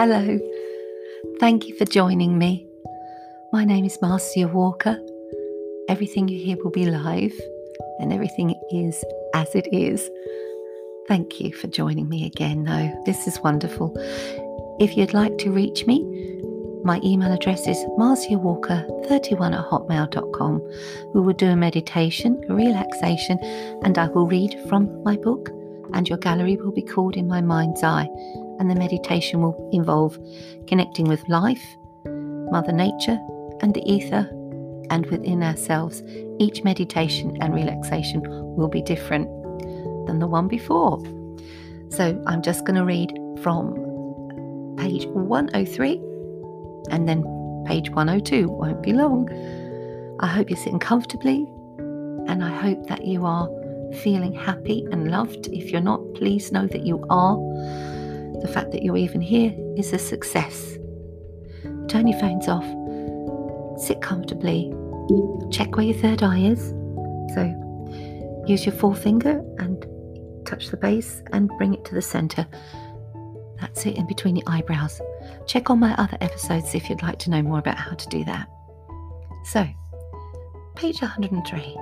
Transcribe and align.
Hello. 0.00 0.38
Thank 1.40 1.66
you 1.66 1.76
for 1.76 1.84
joining 1.84 2.38
me. 2.38 2.64
My 3.52 3.64
name 3.64 3.84
is 3.84 3.98
Marcia 4.00 4.46
Walker. 4.46 4.96
Everything 5.88 6.28
you 6.28 6.38
hear 6.38 6.56
will 6.62 6.70
be 6.70 6.86
live 6.86 7.32
and 7.98 8.12
everything 8.12 8.54
is 8.70 9.04
as 9.34 9.52
it 9.56 9.66
is. 9.72 10.08
Thank 11.08 11.40
you 11.40 11.52
for 11.52 11.66
joining 11.66 12.08
me 12.08 12.26
again, 12.26 12.62
though. 12.62 13.02
This 13.06 13.26
is 13.26 13.40
wonderful. 13.40 13.92
If 14.78 14.96
you'd 14.96 15.14
like 15.14 15.36
to 15.38 15.50
reach 15.50 15.84
me, 15.84 16.04
my 16.84 17.00
email 17.02 17.32
address 17.32 17.66
is 17.66 17.78
marciawalker31 17.98 19.58
at 19.58 19.66
hotmail.com. 19.68 20.62
We 21.12 21.20
will 21.22 21.32
do 21.32 21.48
a 21.48 21.56
meditation, 21.56 22.40
a 22.48 22.54
relaxation, 22.54 23.40
and 23.82 23.98
I 23.98 24.06
will 24.06 24.28
read 24.28 24.56
from 24.68 25.02
my 25.02 25.16
book, 25.16 25.50
and 25.92 26.08
your 26.08 26.18
gallery 26.18 26.56
will 26.56 26.70
be 26.70 26.82
called 26.82 27.16
in 27.16 27.26
my 27.26 27.40
mind's 27.40 27.82
eye 27.82 28.08
and 28.58 28.70
the 28.70 28.74
meditation 28.74 29.42
will 29.42 29.68
involve 29.72 30.18
connecting 30.66 31.08
with 31.08 31.28
life, 31.28 31.64
Mother 32.04 32.72
Nature, 32.72 33.18
and 33.60 33.74
the 33.74 33.82
ether, 33.90 34.28
and 34.90 35.06
within 35.06 35.42
ourselves. 35.42 36.02
Each 36.38 36.62
meditation 36.64 37.36
and 37.40 37.54
relaxation 37.54 38.22
will 38.56 38.68
be 38.68 38.82
different 38.82 39.28
than 40.06 40.18
the 40.18 40.26
one 40.26 40.48
before. 40.48 40.98
So 41.90 42.22
I'm 42.26 42.42
just 42.42 42.64
going 42.64 42.76
to 42.76 42.84
read 42.84 43.12
from 43.42 43.74
page 44.76 45.06
103 45.06 46.00
and 46.90 47.08
then 47.08 47.22
page 47.66 47.90
102. 47.90 48.48
Won't 48.48 48.82
be 48.82 48.92
long. 48.92 49.28
I 50.20 50.26
hope 50.26 50.50
you're 50.50 50.56
sitting 50.56 50.78
comfortably 50.78 51.46
and 52.28 52.44
I 52.44 52.50
hope 52.50 52.86
that 52.88 53.04
you 53.04 53.24
are 53.24 53.48
feeling 54.02 54.32
happy 54.32 54.86
and 54.92 55.10
loved. 55.10 55.48
If 55.48 55.70
you're 55.70 55.80
not, 55.80 56.00
please 56.14 56.52
know 56.52 56.66
that 56.66 56.84
you 56.84 57.04
are. 57.08 57.36
The 58.42 58.48
fact 58.48 58.70
that 58.72 58.82
you're 58.82 58.96
even 58.96 59.20
here 59.20 59.52
is 59.76 59.92
a 59.92 59.98
success. 59.98 60.76
Turn 61.88 62.06
your 62.06 62.18
phones 62.20 62.48
off, 62.48 62.64
sit 63.80 64.00
comfortably, 64.00 64.72
check 65.50 65.76
where 65.76 65.86
your 65.86 65.96
third 65.96 66.22
eye 66.22 66.38
is. 66.38 66.68
So 67.34 68.44
use 68.46 68.64
your 68.64 68.74
forefinger 68.74 69.42
and 69.58 69.84
touch 70.46 70.68
the 70.68 70.76
base 70.76 71.22
and 71.32 71.48
bring 71.58 71.74
it 71.74 71.84
to 71.86 71.94
the 71.94 72.02
center. 72.02 72.46
That's 73.60 73.84
it 73.86 73.96
in 73.96 74.06
between 74.06 74.36
your 74.36 74.48
eyebrows. 74.48 75.00
Check 75.46 75.70
on 75.70 75.80
my 75.80 75.94
other 75.94 76.16
episodes 76.20 76.74
if 76.74 76.88
you'd 76.88 77.02
like 77.02 77.18
to 77.20 77.30
know 77.30 77.42
more 77.42 77.58
about 77.58 77.78
how 77.78 77.94
to 77.94 78.08
do 78.08 78.24
that. 78.24 78.48
So, 79.44 79.66
page 80.76 81.00
103 81.00 81.76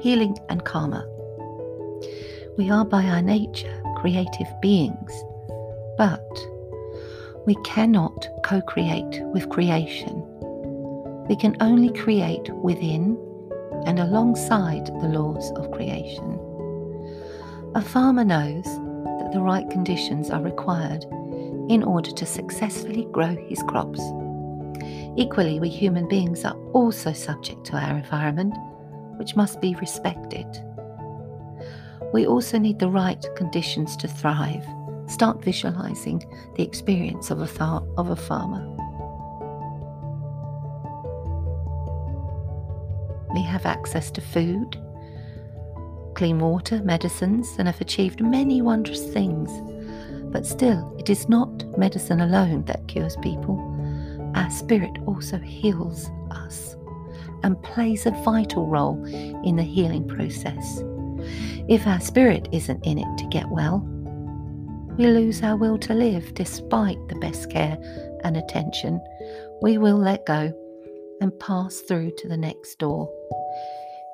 Healing 0.00 0.36
and 0.48 0.64
Karma. 0.64 1.06
We 2.58 2.70
are 2.70 2.84
by 2.84 3.04
our 3.04 3.22
nature 3.22 3.80
creative 3.96 4.48
beings 4.60 5.24
but 5.96 6.24
we 7.46 7.54
cannot 7.56 8.26
co 8.44 8.60
create 8.62 9.20
with 9.32 9.50
creation. 9.50 10.22
We 11.28 11.36
can 11.36 11.56
only 11.60 11.92
create 11.92 12.48
within 12.50 13.18
and 13.86 13.98
alongside 13.98 14.86
the 14.86 15.08
laws 15.08 15.50
of 15.52 15.70
creation. 15.72 16.38
A 17.74 17.82
farmer 17.82 18.24
knows 18.24 18.64
that 18.64 19.30
the 19.32 19.40
right 19.40 19.68
conditions 19.70 20.30
are 20.30 20.42
required 20.42 21.04
in 21.68 21.82
order 21.82 22.10
to 22.12 22.26
successfully 22.26 23.06
grow 23.10 23.36
his 23.48 23.62
crops. 23.64 24.00
Equally, 25.16 25.60
we 25.60 25.68
human 25.68 26.08
beings 26.08 26.44
are 26.44 26.56
also 26.72 27.12
subject 27.12 27.64
to 27.66 27.76
our 27.76 27.96
environment, 27.96 28.54
which 29.16 29.36
must 29.36 29.60
be 29.60 29.74
respected. 29.76 30.46
We 32.12 32.26
also 32.26 32.58
need 32.58 32.78
the 32.78 32.88
right 32.88 33.24
conditions 33.36 33.96
to 33.98 34.08
thrive 34.08 34.66
Start 35.06 35.44
visualizing 35.44 36.24
the 36.56 36.62
experience 36.62 37.30
of 37.30 37.40
a, 37.40 37.46
far- 37.46 37.86
of 37.96 38.10
a 38.10 38.16
farmer. 38.16 38.66
We 43.34 43.42
have 43.42 43.66
access 43.66 44.10
to 44.12 44.20
food, 44.20 44.80
clean 46.14 46.38
water, 46.38 46.80
medicines, 46.82 47.54
and 47.58 47.68
have 47.68 47.80
achieved 47.80 48.22
many 48.22 48.62
wondrous 48.62 49.04
things. 49.12 49.50
But 50.32 50.46
still, 50.46 50.94
it 50.98 51.10
is 51.10 51.28
not 51.28 51.78
medicine 51.78 52.20
alone 52.20 52.64
that 52.64 52.88
cures 52.88 53.16
people. 53.16 53.58
Our 54.34 54.50
spirit 54.50 54.96
also 55.06 55.38
heals 55.38 56.10
us 56.30 56.76
and 57.42 57.62
plays 57.62 58.06
a 58.06 58.10
vital 58.24 58.66
role 58.66 59.04
in 59.44 59.56
the 59.56 59.62
healing 59.62 60.08
process. 60.08 60.82
If 61.68 61.86
our 61.86 62.00
spirit 62.00 62.48
isn't 62.52 62.84
in 62.86 62.98
it 62.98 63.18
to 63.18 63.26
get 63.26 63.48
well, 63.48 63.86
we 64.96 65.06
lose 65.06 65.42
our 65.42 65.56
will 65.56 65.76
to 65.78 65.92
live 65.92 66.34
despite 66.34 66.98
the 67.08 67.16
best 67.16 67.50
care 67.50 67.76
and 68.22 68.36
attention. 68.36 69.00
We 69.60 69.76
will 69.76 69.98
let 69.98 70.24
go 70.24 70.52
and 71.20 71.38
pass 71.40 71.80
through 71.80 72.12
to 72.18 72.28
the 72.28 72.36
next 72.36 72.78
door. 72.78 73.12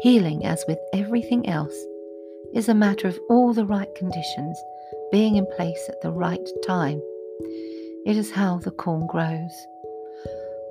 Healing, 0.00 0.46
as 0.46 0.64
with 0.66 0.78
everything 0.94 1.48
else, 1.48 1.76
is 2.54 2.68
a 2.68 2.74
matter 2.74 3.08
of 3.08 3.20
all 3.28 3.52
the 3.52 3.66
right 3.66 3.94
conditions 3.94 4.58
being 5.12 5.36
in 5.36 5.46
place 5.56 5.84
at 5.88 6.00
the 6.00 6.12
right 6.12 6.48
time. 6.66 7.00
It 8.06 8.16
is 8.16 8.30
how 8.30 8.58
the 8.58 8.70
corn 8.70 9.06
grows. 9.06 9.66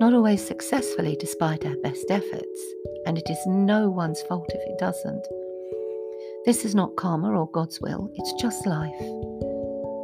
Not 0.00 0.12
always 0.12 0.44
successfully 0.44 1.16
despite 1.20 1.64
our 1.64 1.76
best 1.82 2.10
efforts, 2.10 2.60
and 3.06 3.16
it 3.16 3.30
is 3.30 3.38
no 3.46 3.88
one's 3.88 4.22
fault 4.22 4.50
if 4.52 4.60
it 4.68 4.78
doesn't. 4.78 5.26
This 6.46 6.64
is 6.64 6.74
not 6.74 6.96
karma 6.96 7.30
or 7.30 7.48
God's 7.50 7.80
will, 7.80 8.10
it's 8.16 8.42
just 8.42 8.66
life 8.66 9.49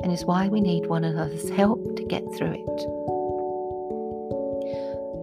and 0.07 0.15
is 0.15 0.25
why 0.25 0.47
we 0.47 0.61
need 0.61 0.87
one 0.87 1.03
another's 1.03 1.51
help 1.51 1.97
to 1.97 2.05
get 2.05 2.23
through 2.37 2.53
it. 2.53 2.79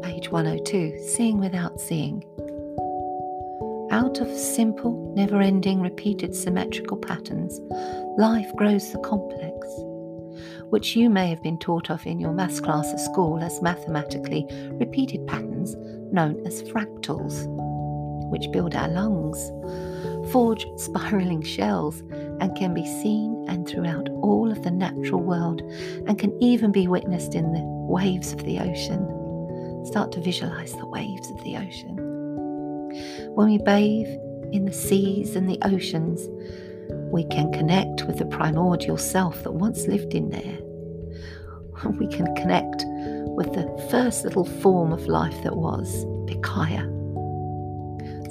Page 0.04 0.30
102 0.30 1.00
Seeing 1.00 1.40
Without 1.40 1.80
Seeing. 1.80 2.22
Out 3.92 4.20
of 4.20 4.28
simple, 4.38 5.14
never 5.16 5.40
ending, 5.40 5.80
repeated 5.80 6.36
symmetrical 6.36 6.98
patterns, 6.98 7.62
life 8.18 8.54
grows 8.58 8.92
the 8.92 9.00
complex, 9.00 9.56
which 10.70 10.98
you 10.98 11.10
may 11.10 11.30
have 11.30 11.42
been 11.42 11.60
taught 11.60 11.90
of 11.90 12.06
in 12.06 12.20
your 12.20 12.34
maths 12.34 12.60
class 12.60 12.92
at 12.92 13.00
school 13.00 13.42
as 13.42 13.62
mathematically 13.62 14.46
repeated 14.74 15.26
patterns 15.28 15.78
known 16.12 16.46
as 16.46 16.62
fractals, 16.64 17.46
which 18.30 18.52
build 18.52 18.76
our 18.76 18.90
lungs, 18.90 19.50
forge 20.34 20.66
spiraling 20.76 21.42
shells, 21.42 22.04
and 22.40 22.56
can 22.56 22.74
be 22.74 22.86
seen 22.86 23.46
and 23.48 23.68
throughout 23.68 24.10
all 24.22 24.52
of 24.52 24.64
the 24.64 24.72
natural 24.72 25.22
world 25.22 25.62
and 26.08 26.18
can 26.20 26.36
even 26.42 26.72
be 26.72 26.88
witnessed 26.88 27.36
in 27.36 27.54
the 27.54 27.62
waves 27.64 28.34
of 28.34 28.44
the 28.44 28.60
ocean. 28.60 29.86
Start 29.86 30.12
to 30.14 30.22
visualize 30.22 30.74
the 30.74 30.88
waves 30.88 31.30
of 31.30 31.44
the 31.44 31.58
ocean. 31.58 31.98
When 33.36 33.50
we 33.50 33.58
bathe 33.58 34.08
in 34.52 34.66
the 34.66 34.74
seas 34.74 35.36
and 35.36 35.50
the 35.50 35.60
oceans, 35.64 36.28
we 37.12 37.26
can 37.26 37.52
connect 37.52 38.04
with 38.04 38.18
the 38.18 38.26
primordial 38.26 38.98
self 38.98 39.44
that 39.44 39.52
once 39.52 39.88
lived 39.88 40.14
in 40.14 40.30
there. 40.30 40.60
We 42.00 42.08
can 42.08 42.34
connect 42.36 42.84
with 43.36 43.54
the 43.54 43.88
first 43.92 44.24
little 44.24 44.46
form 44.46 44.94
of 44.94 45.08
life 45.08 45.44
that 45.44 45.56
was, 45.56 46.06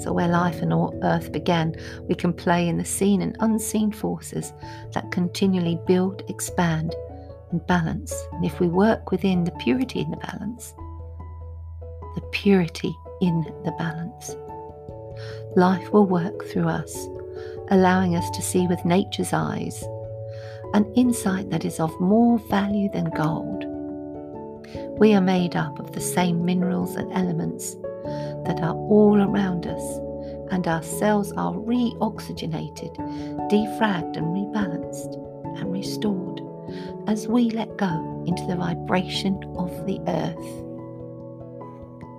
So, 0.03 0.11
where 0.11 0.27
life 0.27 0.61
and 0.61 0.73
earth 1.01 1.31
began, 1.31 1.75
we 2.09 2.15
can 2.15 2.33
play 2.33 2.67
in 2.67 2.77
the 2.77 2.83
seen 2.83 3.21
and 3.21 3.37
unseen 3.39 3.93
forces 3.93 4.51
that 4.91 5.11
continually 5.11 5.79
build, 5.87 6.23
expand, 6.27 6.93
and 7.51 7.65
balance. 7.67 8.13
And 8.33 8.43
if 8.43 8.59
we 8.59 8.67
work 8.67 9.11
within 9.11 9.45
the 9.45 9.51
purity 9.51 10.01
in 10.01 10.11
the 10.11 10.17
balance, 10.17 10.73
the 12.15 12.21
purity 12.33 12.93
in 13.21 13.43
the 13.63 13.71
balance, 13.77 14.35
life 15.55 15.89
will 15.93 16.05
work 16.05 16.43
through 16.47 16.67
us, 16.67 17.07
allowing 17.69 18.17
us 18.17 18.29
to 18.31 18.41
see 18.41 18.67
with 18.67 18.83
nature's 18.83 19.31
eyes 19.31 19.85
an 20.73 20.91
insight 20.95 21.49
that 21.51 21.65
is 21.65 21.79
of 21.79 21.97
more 22.01 22.39
value 22.49 22.89
than 22.91 23.05
gold. 23.11 23.63
We 24.99 25.13
are 25.13 25.21
made 25.21 25.55
up 25.55 25.79
of 25.79 25.91
the 25.91 26.01
same 26.01 26.43
minerals 26.43 26.95
and 26.95 27.13
elements 27.13 27.75
that 28.45 28.59
are 28.61 28.75
all 28.75 29.21
around 29.21 29.67
us, 29.67 29.99
and 30.53 30.67
our 30.67 30.83
cells 30.83 31.31
are 31.31 31.53
reoxygenated, 31.53 32.95
defragged, 33.49 34.17
and 34.17 34.27
rebalanced 34.27 35.15
and 35.59 35.73
restored 35.73 36.41
as 37.07 37.27
we 37.27 37.49
let 37.49 37.75
go 37.75 38.23
into 38.27 38.45
the 38.45 38.55
vibration 38.55 39.43
of 39.57 39.71
the 39.87 39.99
earth. 40.07 40.63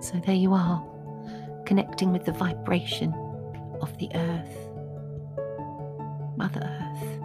So 0.05 0.21
there 0.27 0.35
you 0.35 0.53
are, 0.53 0.85
connecting 1.65 2.13
with 2.13 2.25
the 2.25 2.33
vibration 2.33 3.15
of 3.81 3.97
the 3.99 4.11
earth, 4.17 4.57
Mother 6.37 6.69
Earth. 6.69 7.21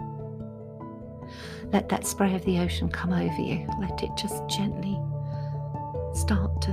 Let 1.72 1.88
that 1.88 2.06
spray 2.06 2.36
of 2.36 2.44
the 2.44 2.60
ocean 2.60 2.88
come 2.88 3.12
over 3.12 3.42
you. 3.42 3.68
Let 3.80 4.00
it 4.00 4.10
just 4.16 4.46
gently 4.48 4.96
start 6.14 6.62
to 6.62 6.72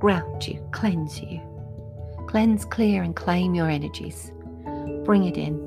ground 0.00 0.46
you, 0.46 0.64
cleanse 0.70 1.20
you. 1.20 1.40
Cleanse, 2.32 2.64
clear, 2.64 3.02
and 3.02 3.14
claim 3.14 3.54
your 3.54 3.68
energies. 3.68 4.32
Bring 5.04 5.24
it 5.24 5.36
in. 5.36 5.66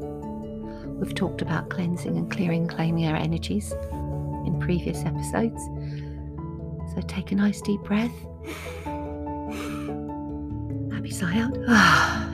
We've 1.00 1.14
talked 1.14 1.44
about 1.44 1.70
cleansing 1.70 2.18
and 2.18 2.32
clearing, 2.32 2.68
claiming 2.68 3.06
our 3.06 3.16
energies. 3.16 3.72
in 4.46 4.60
previous 4.60 5.04
episodes. 5.06 5.62
So 6.94 7.02
take 7.08 7.32
a 7.32 7.36
nice 7.36 7.62
deep 7.62 7.82
breath. 7.82 8.12
Happy 10.92 11.12
sigh 11.12 11.40
out. 11.40 11.56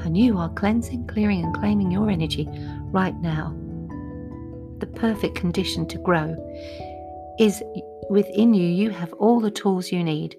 And 0.06 0.18
you 0.18 0.38
are 0.38 0.50
cleansing, 0.50 1.08
clearing, 1.08 1.44
and 1.44 1.54
claiming 1.54 1.92
your 1.92 2.10
energy 2.10 2.48
right 2.92 3.20
now. 3.22 3.54
The 4.80 4.88
perfect 4.88 5.36
condition 5.36 5.86
to 5.90 5.98
grow 5.98 6.36
is 7.38 7.62
within 8.10 8.54
you. 8.54 8.66
You 8.66 8.92
have 8.92 9.14
all 9.14 9.42
the 9.42 9.52
tools 9.52 9.92
you 9.92 10.04
need, 10.04 10.38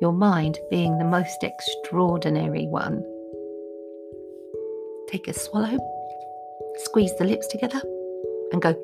your 0.00 0.12
mind 0.12 0.58
being 0.70 0.98
the 0.98 1.04
most 1.04 1.42
extraordinary 1.42 2.66
one. 2.66 3.04
Take 5.14 5.28
a 5.28 5.32
swallow, 5.32 5.78
squeeze 6.78 7.16
the 7.18 7.24
lips 7.24 7.46
together, 7.46 7.80
and 8.50 8.60
go. 8.60 8.74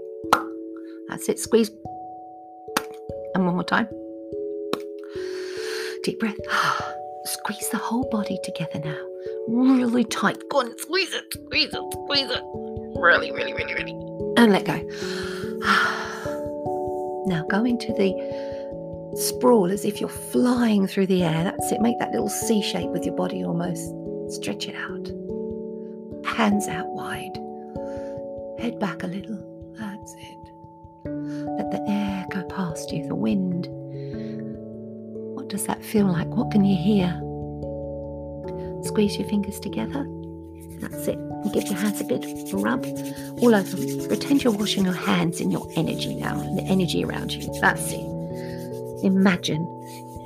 That's 1.08 1.28
it. 1.28 1.40
Squeeze. 1.40 1.72
And 3.34 3.44
one 3.44 3.54
more 3.56 3.64
time. 3.64 3.88
Deep 6.04 6.20
breath. 6.20 6.36
Squeeze 7.24 7.68
the 7.70 7.78
whole 7.78 8.08
body 8.12 8.38
together 8.44 8.78
now. 8.78 8.96
Really 9.48 10.04
tight. 10.04 10.40
Go 10.52 10.60
on, 10.60 10.78
squeeze 10.78 11.12
it, 11.12 11.24
squeeze 11.32 11.74
it, 11.74 11.82
squeeze 11.94 12.30
it. 12.30 12.42
Really, 12.94 13.32
really, 13.32 13.52
really, 13.52 13.74
really. 13.74 13.96
And 14.36 14.52
let 14.52 14.64
go. 14.64 14.80
Now 17.26 17.44
go 17.50 17.64
into 17.64 17.92
the 17.94 19.16
sprawl 19.16 19.72
as 19.72 19.84
if 19.84 19.98
you're 20.00 20.08
flying 20.08 20.86
through 20.86 21.08
the 21.08 21.24
air. 21.24 21.42
That's 21.42 21.72
it. 21.72 21.80
Make 21.80 21.98
that 21.98 22.12
little 22.12 22.28
C 22.28 22.62
shape 22.62 22.90
with 22.90 23.04
your 23.04 23.16
body 23.16 23.44
almost. 23.44 23.82
Stretch 24.32 24.68
it 24.68 24.76
out. 24.76 25.19
Hands 26.40 26.68
out 26.68 26.88
wide. 26.88 27.36
Head 28.58 28.78
back 28.80 29.02
a 29.02 29.06
little. 29.06 29.36
That's 29.78 30.14
it. 30.14 30.38
Let 31.04 31.70
the 31.70 31.84
air 31.86 32.24
go 32.30 32.42
past 32.44 32.90
you, 32.90 33.06
the 33.06 33.14
wind. 33.14 33.68
What 35.36 35.48
does 35.48 35.66
that 35.66 35.84
feel 35.84 36.06
like? 36.06 36.28
What 36.28 36.50
can 36.50 36.64
you 36.64 36.78
hear? 36.78 37.10
Squeeze 38.86 39.18
your 39.18 39.28
fingers 39.28 39.60
together. 39.60 40.06
That's 40.80 41.08
it. 41.08 41.18
And 41.18 41.52
give 41.52 41.64
your 41.64 41.76
hands 41.76 42.00
a 42.00 42.04
bit 42.04 42.24
of 42.24 42.54
a 42.54 42.56
rub 42.56 42.86
all 43.42 43.54
over. 43.54 44.08
Pretend 44.08 44.42
you're 44.42 44.54
washing 44.54 44.86
your 44.86 44.94
hands 44.94 45.42
in 45.42 45.50
your 45.50 45.70
energy 45.76 46.14
now, 46.14 46.40
and 46.40 46.56
the 46.56 46.62
energy 46.62 47.04
around 47.04 47.32
you. 47.32 47.52
That's 47.60 47.92
it. 47.92 49.04
Imagine 49.04 49.66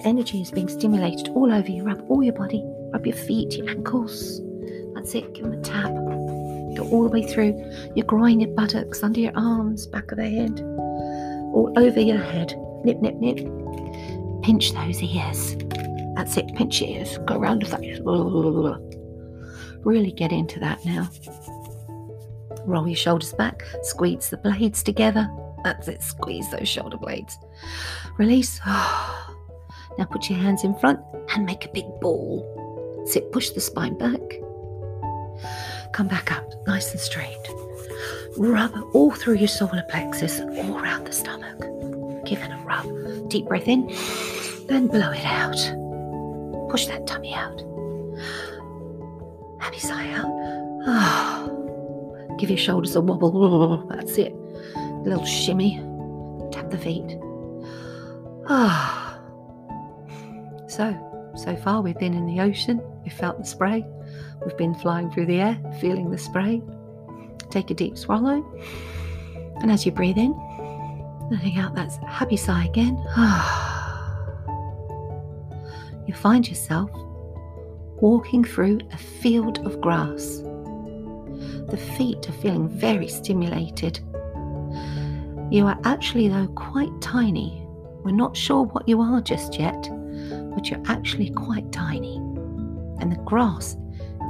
energy 0.04 0.42
is 0.42 0.52
being 0.52 0.68
stimulated 0.68 1.30
all 1.30 1.52
over 1.52 1.68
you. 1.68 1.82
Rub 1.82 2.08
all 2.08 2.22
your 2.22 2.34
body, 2.34 2.62
rub 2.92 3.04
your 3.04 3.16
feet, 3.16 3.56
your 3.56 3.68
ankles. 3.68 4.40
That's 4.94 5.14
it. 5.14 5.32
Give 5.34 5.44
them 5.44 5.52
a 5.54 5.62
tap. 5.62 5.92
Go 6.76 6.88
all 6.90 7.04
the 7.04 7.10
way 7.10 7.26
through 7.26 7.54
your 7.94 8.06
groin, 8.06 8.40
your 8.40 8.50
buttocks, 8.50 9.02
under 9.02 9.20
your 9.20 9.32
arms, 9.36 9.86
back 9.86 10.10
of 10.10 10.18
the 10.18 10.28
head, 10.28 10.60
all 10.60 11.72
over 11.76 12.00
your 12.00 12.18
head. 12.18 12.54
Nip, 12.84 13.00
nip, 13.00 13.14
nip. 13.16 13.36
Pinch 14.42 14.72
those 14.72 15.02
ears. 15.02 15.56
That's 16.16 16.36
it. 16.36 16.54
Pinch 16.54 16.80
your 16.80 16.90
ears. 16.90 17.18
Go 17.26 17.38
around 17.38 17.62
the 17.62 17.66
face. 17.66 18.00
Really 19.84 20.12
get 20.12 20.32
into 20.32 20.58
that 20.60 20.84
now. 20.84 21.08
Roll 22.66 22.88
your 22.88 22.96
shoulders 22.96 23.32
back. 23.34 23.62
Squeeze 23.82 24.30
the 24.30 24.36
blades 24.36 24.82
together. 24.82 25.28
That's 25.62 25.88
it. 25.88 26.02
Squeeze 26.02 26.50
those 26.50 26.68
shoulder 26.68 26.96
blades. 26.96 27.38
Release. 28.18 28.60
Now 28.64 30.06
put 30.10 30.28
your 30.28 30.38
hands 30.38 30.64
in 30.64 30.74
front 30.78 31.00
and 31.34 31.46
make 31.46 31.64
a 31.64 31.68
big 31.68 31.84
ball. 32.00 33.04
Sit, 33.06 33.30
push 33.32 33.50
the 33.50 33.60
spine 33.60 33.96
back. 33.96 34.20
Come 35.92 36.08
back 36.08 36.32
up, 36.32 36.44
nice 36.66 36.90
and 36.92 37.00
straight. 37.00 37.38
Rub 38.36 38.72
all 38.92 39.12
through 39.12 39.34
your 39.36 39.48
solar 39.48 39.82
plexus, 39.88 40.40
all 40.40 40.78
around 40.78 41.06
the 41.06 41.12
stomach. 41.12 41.60
Give 42.26 42.40
it 42.40 42.50
a 42.50 42.58
rub. 42.64 43.28
Deep 43.28 43.46
breath 43.46 43.68
in, 43.68 43.86
then 44.66 44.86
blow 44.88 45.10
it 45.10 45.24
out. 45.24 45.56
Push 46.70 46.86
that 46.86 47.06
tummy 47.06 47.34
out. 47.34 47.62
Happy 49.60 49.78
sigh 49.78 50.10
out. 50.12 50.34
Give 52.38 52.50
your 52.50 52.58
shoulders 52.58 52.96
a 52.96 53.00
wobble. 53.00 53.86
That's 53.90 54.18
it. 54.18 54.32
A 54.74 55.02
little 55.04 55.24
shimmy. 55.24 55.76
Tap 56.50 56.70
the 56.70 56.78
feet. 56.78 57.18
Ah. 58.48 59.00
So, 60.66 61.32
so 61.36 61.54
far 61.54 61.82
we've 61.82 61.98
been 61.98 62.14
in 62.14 62.26
the 62.26 62.40
ocean, 62.40 62.82
we've 63.04 63.12
felt 63.12 63.38
the 63.38 63.44
spray, 63.44 63.86
we've 64.44 64.56
been 64.56 64.74
flying 64.74 65.10
through 65.10 65.26
the 65.26 65.40
air, 65.40 65.60
feeling 65.80 66.10
the 66.10 66.18
spray. 66.18 66.62
Take 67.50 67.70
a 67.70 67.74
deep 67.74 67.96
swallow, 67.96 68.44
and 69.60 69.70
as 69.70 69.86
you 69.86 69.92
breathe 69.92 70.18
in, 70.18 70.32
letting 71.30 71.58
out 71.58 71.74
that 71.74 71.92
happy 72.08 72.36
sigh 72.36 72.64
again, 72.64 72.96
you 76.06 76.14
find 76.14 76.48
yourself 76.48 76.90
walking 78.00 78.44
through 78.44 78.80
a 78.92 78.96
field 78.96 79.64
of 79.66 79.80
grass. 79.80 80.40
The 81.68 81.78
feet 81.96 82.28
are 82.28 82.32
feeling 82.32 82.68
very 82.68 83.08
stimulated. 83.08 84.00
You 85.50 85.66
are 85.66 85.78
actually, 85.84 86.28
though, 86.28 86.48
quite 86.48 86.90
tiny. 87.00 87.66
We're 88.02 88.12
not 88.12 88.36
sure 88.36 88.64
what 88.64 88.88
you 88.88 89.00
are 89.00 89.20
just 89.20 89.58
yet 89.58 89.88
but 90.54 90.70
you're 90.70 90.82
actually 90.86 91.30
quite 91.30 91.70
tiny. 91.72 92.16
And 93.00 93.10
the 93.10 93.20
grass 93.24 93.76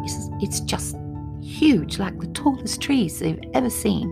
is 0.05 0.31
it's 0.41 0.61
just 0.61 0.97
huge, 1.43 1.99
like 1.99 2.19
the 2.19 2.29
tallest 2.29 2.81
trees 2.81 3.19
they've 3.19 3.41
ever 3.55 3.71
seen. 3.71 4.11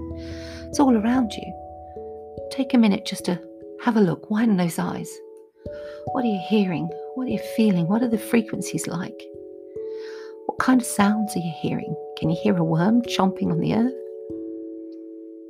It's 0.69 0.81
all 0.81 0.97
around 0.97 1.33
you. 1.33 2.49
Take 2.51 2.75
a 2.75 2.79
minute 2.79 3.07
just 3.07 3.25
to 3.27 3.41
have 3.83 3.97
a 3.97 4.01
look, 4.01 4.31
widen 4.31 4.57
those 4.57 4.79
eyes. 4.79 5.11
What 6.07 6.25
are 6.25 6.29
you 6.29 6.41
hearing? 6.49 6.89
What 7.15 7.27
are 7.27 7.31
you 7.31 7.41
feeling? 7.57 7.89
What 7.89 8.03
are 8.03 8.09
the 8.09 8.19
frequencies 8.19 8.87
like? 8.87 9.21
What 10.47 10.59
kind 10.59 10.81
of 10.81 10.87
sounds 10.87 11.37
are 11.37 11.41
you 11.41 11.53
hearing? 11.61 11.95
Can 12.19 12.31
you 12.31 12.39
hear 12.43 12.57
a 12.57 12.65
worm 12.65 13.03
chomping 13.03 13.51
on 13.51 13.61
the 13.61 13.75
earth? 13.75 13.93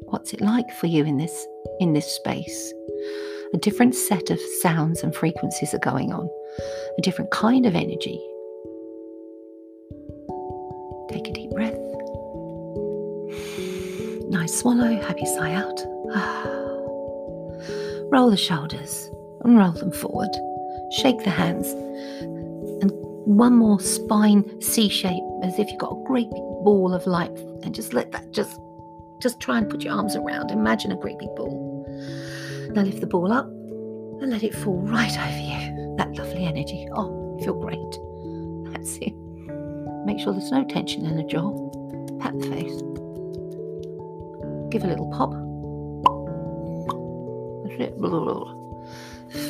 What's 0.07 0.33
it 0.33 0.41
like 0.41 0.71
for 0.73 0.87
you 0.87 1.05
in 1.05 1.17
this 1.17 1.47
in 1.81 1.93
this 1.93 2.07
space? 2.07 2.73
A 3.55 3.59
different 3.59 3.95
set 3.95 4.31
of 4.31 4.41
sounds 4.61 5.03
and 5.03 5.15
frequencies 5.15 5.75
are 5.75 5.79
going 5.79 6.13
on 6.13 6.29
a 6.99 7.03
different 7.03 7.31
kind 7.31 7.67
of 7.67 7.75
energy. 7.75 8.21
Swallow, 14.53 15.01
happy 15.01 15.27
sigh 15.27 15.55
out. 15.55 15.81
Roll 18.13 18.31
the 18.31 18.37
shoulders 18.37 19.11
and 19.43 19.57
roll 19.57 19.73
them 19.73 19.91
forward. 19.91 20.31
Shake 20.93 21.25
the 21.25 21.31
hands. 21.31 21.69
And 22.83 22.93
one 23.25 23.57
more 23.57 23.81
spine 23.81 24.61
C 24.61 24.89
shape 24.89 25.23
as 25.43 25.59
if 25.59 25.71
you've 25.71 25.81
got 25.81 25.93
a 25.93 26.05
great 26.07 26.31
big 26.31 26.43
ball 26.65 26.93
of 26.93 27.07
light. 27.07 27.37
And 27.63 27.75
just 27.75 27.95
let 27.95 28.13
that 28.13 28.33
just 28.33 28.61
just 29.23 29.41
try 29.41 29.57
and 29.57 29.71
put 29.71 29.83
your 29.83 29.95
arms 29.95 30.17
around. 30.17 30.51
Imagine 30.51 30.93
a 30.93 30.97
great 30.97 31.19
big 31.19 31.35
ball. 31.37 31.87
Now 32.75 32.83
lift 32.83 33.01
the 33.01 33.07
ball 33.07 33.33
up 33.33 33.47
and 33.47 34.31
let 34.31 34.43
it 34.43 34.55
fall 34.55 34.83
right 34.83 35.19
over 35.19 35.39
you 35.39 35.97
that 35.97 36.15
lovely 36.15 36.45
energy. 36.45 36.89
Oh, 36.93 37.39
feel 37.43 37.55
great. 37.55 37.79
That's 38.73 38.97
it. 38.97 39.15
Make 40.05 40.19
sure 40.19 40.33
there's 40.33 40.51
no 40.51 40.65
tension 40.65 41.07
in 41.07 41.17
the 41.17 41.23
jaw. 41.23 41.53
Pat 42.19 42.39
the 42.39 42.47
face. 42.49 42.92
Give 44.73 44.85
a 44.85 44.87
little 44.87 45.11
pop. 45.11 45.33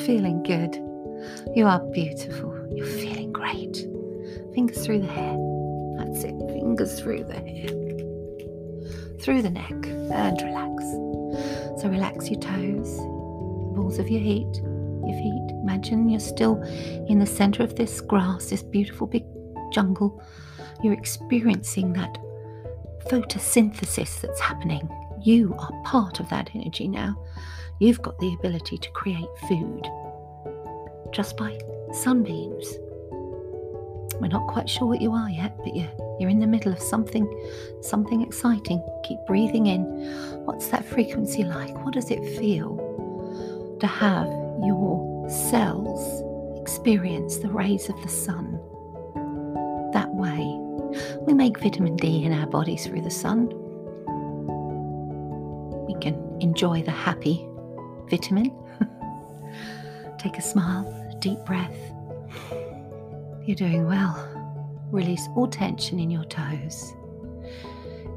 Feeling 0.05 0.43
good. 0.43 0.75
You 1.55 1.67
are 1.69 1.79
beautiful. 1.93 2.53
You're 2.75 2.85
feeling 2.87 3.33
great. 3.33 3.87
Fingers 4.53 4.85
through 4.85 5.03
the 5.03 5.07
hair. 5.07 5.37
That's 5.97 6.25
it. 6.25 6.35
Fingers 6.53 6.99
through 6.99 7.23
the 7.23 7.35
hair. 7.35 7.69
Through 9.21 9.43
the 9.43 9.51
neck 9.51 9.71
and 9.71 10.43
relax. 10.43 10.83
So 11.81 11.89
relax 11.89 12.29
your 12.29 12.41
toes, 12.41 12.97
balls 13.77 14.01
of 14.01 14.09
your 14.09 14.23
feet, 14.23 14.57
your 14.57 15.17
feet. 15.23 15.57
Imagine 15.63 16.09
you're 16.09 16.19
still 16.19 16.61
in 17.09 17.21
the 17.21 17.27
center 17.27 17.63
of 17.63 17.77
this 17.77 18.01
grass, 18.01 18.51
this 18.51 18.65
beautiful 18.65 19.07
big 19.07 19.25
jungle. 19.73 20.21
You're 20.83 20.95
experiencing 20.95 21.93
that 21.93 22.19
photosynthesis 23.07 24.21
that's 24.21 24.41
happening. 24.41 24.89
You 25.25 25.55
are 25.59 25.83
part 25.85 26.21
of 26.21 26.29
that 26.31 26.51
energy 26.55 26.89
now. 26.89 27.17
You've 27.79 28.03
got 28.03 28.19
the 28.19 28.35
ability 28.35 28.79
to 28.79 28.91
create 28.91 29.29
food 29.49 29.89
just 31.13 31.37
by 31.37 31.59
sunbeams. 31.93 32.67
We're 34.21 34.29
not 34.29 34.47
quite 34.49 34.69
sure 34.69 34.87
what 34.87 35.01
you 35.01 35.13
are 35.13 35.31
yet, 35.31 35.57
but 35.59 35.75
you're, 35.75 35.91
you're 36.21 36.31
in 36.31 36.39
the 36.39 36.47
middle 36.47 36.73
of 36.73 36.81
something, 36.81 37.27
something 37.81 38.23
exciting. 38.23 38.83
Keep 39.05 39.19
breathing 39.27 39.67
in. 39.67 39.83
What's 40.45 40.69
that 40.69 40.85
frequency 40.85 41.45
like? 41.45 41.75
What 41.85 41.95
does 41.95 42.11
it 42.11 42.39
feel 42.39 42.77
to 43.81 43.87
have 43.87 44.29
your 44.65 45.29
cells 45.29 46.23
experience 46.63 47.39
the 47.39 47.49
rays 47.49 47.89
of 47.89 48.01
the 48.03 48.09
sun. 48.09 48.61
That 49.93 50.09
way, 50.15 50.39
we 51.27 51.35
make 51.35 51.59
vitamin 51.59 51.97
D 51.97 52.25
in 52.25 52.33
our 52.33 52.47
bodies 52.47 52.87
through 52.87 53.03
the 53.03 53.11
sun. 53.11 53.51
Enjoy 56.43 56.83
the 56.83 56.91
happy 56.91 57.47
vitamin 58.11 58.51
Take 60.23 60.39
a 60.39 60.43
smile, 60.43 61.17
deep 61.19 61.39
breath. 61.45 61.77
You're 63.45 63.57
doing 63.57 63.87
well. 63.87 64.15
Release 64.93 65.27
all 65.35 65.49
tension 65.49 65.99
in 65.99 66.13
your 66.13 66.25
toes, 66.27 66.95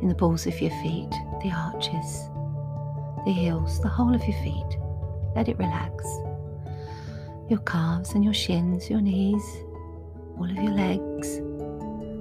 in 0.04 0.08
the 0.08 0.14
balls 0.14 0.46
of 0.46 0.62
your 0.62 0.70
feet, 0.84 1.10
the 1.42 1.52
arches, 1.52 2.30
the 3.26 3.34
heels, 3.34 3.82
the 3.82 3.88
whole 3.88 4.14
of 4.14 4.22
your 4.24 4.38
feet. 4.44 4.78
Let 5.36 5.48
it 5.48 5.58
relax. 5.58 6.06
Your 7.50 7.60
calves 7.66 8.14
and 8.14 8.24
your 8.24 8.36
shins, 8.36 8.88
your 8.88 9.02
knees, 9.02 9.44
all 10.38 10.46
of 10.46 10.58
your 10.58 10.74
legs, 10.74 11.38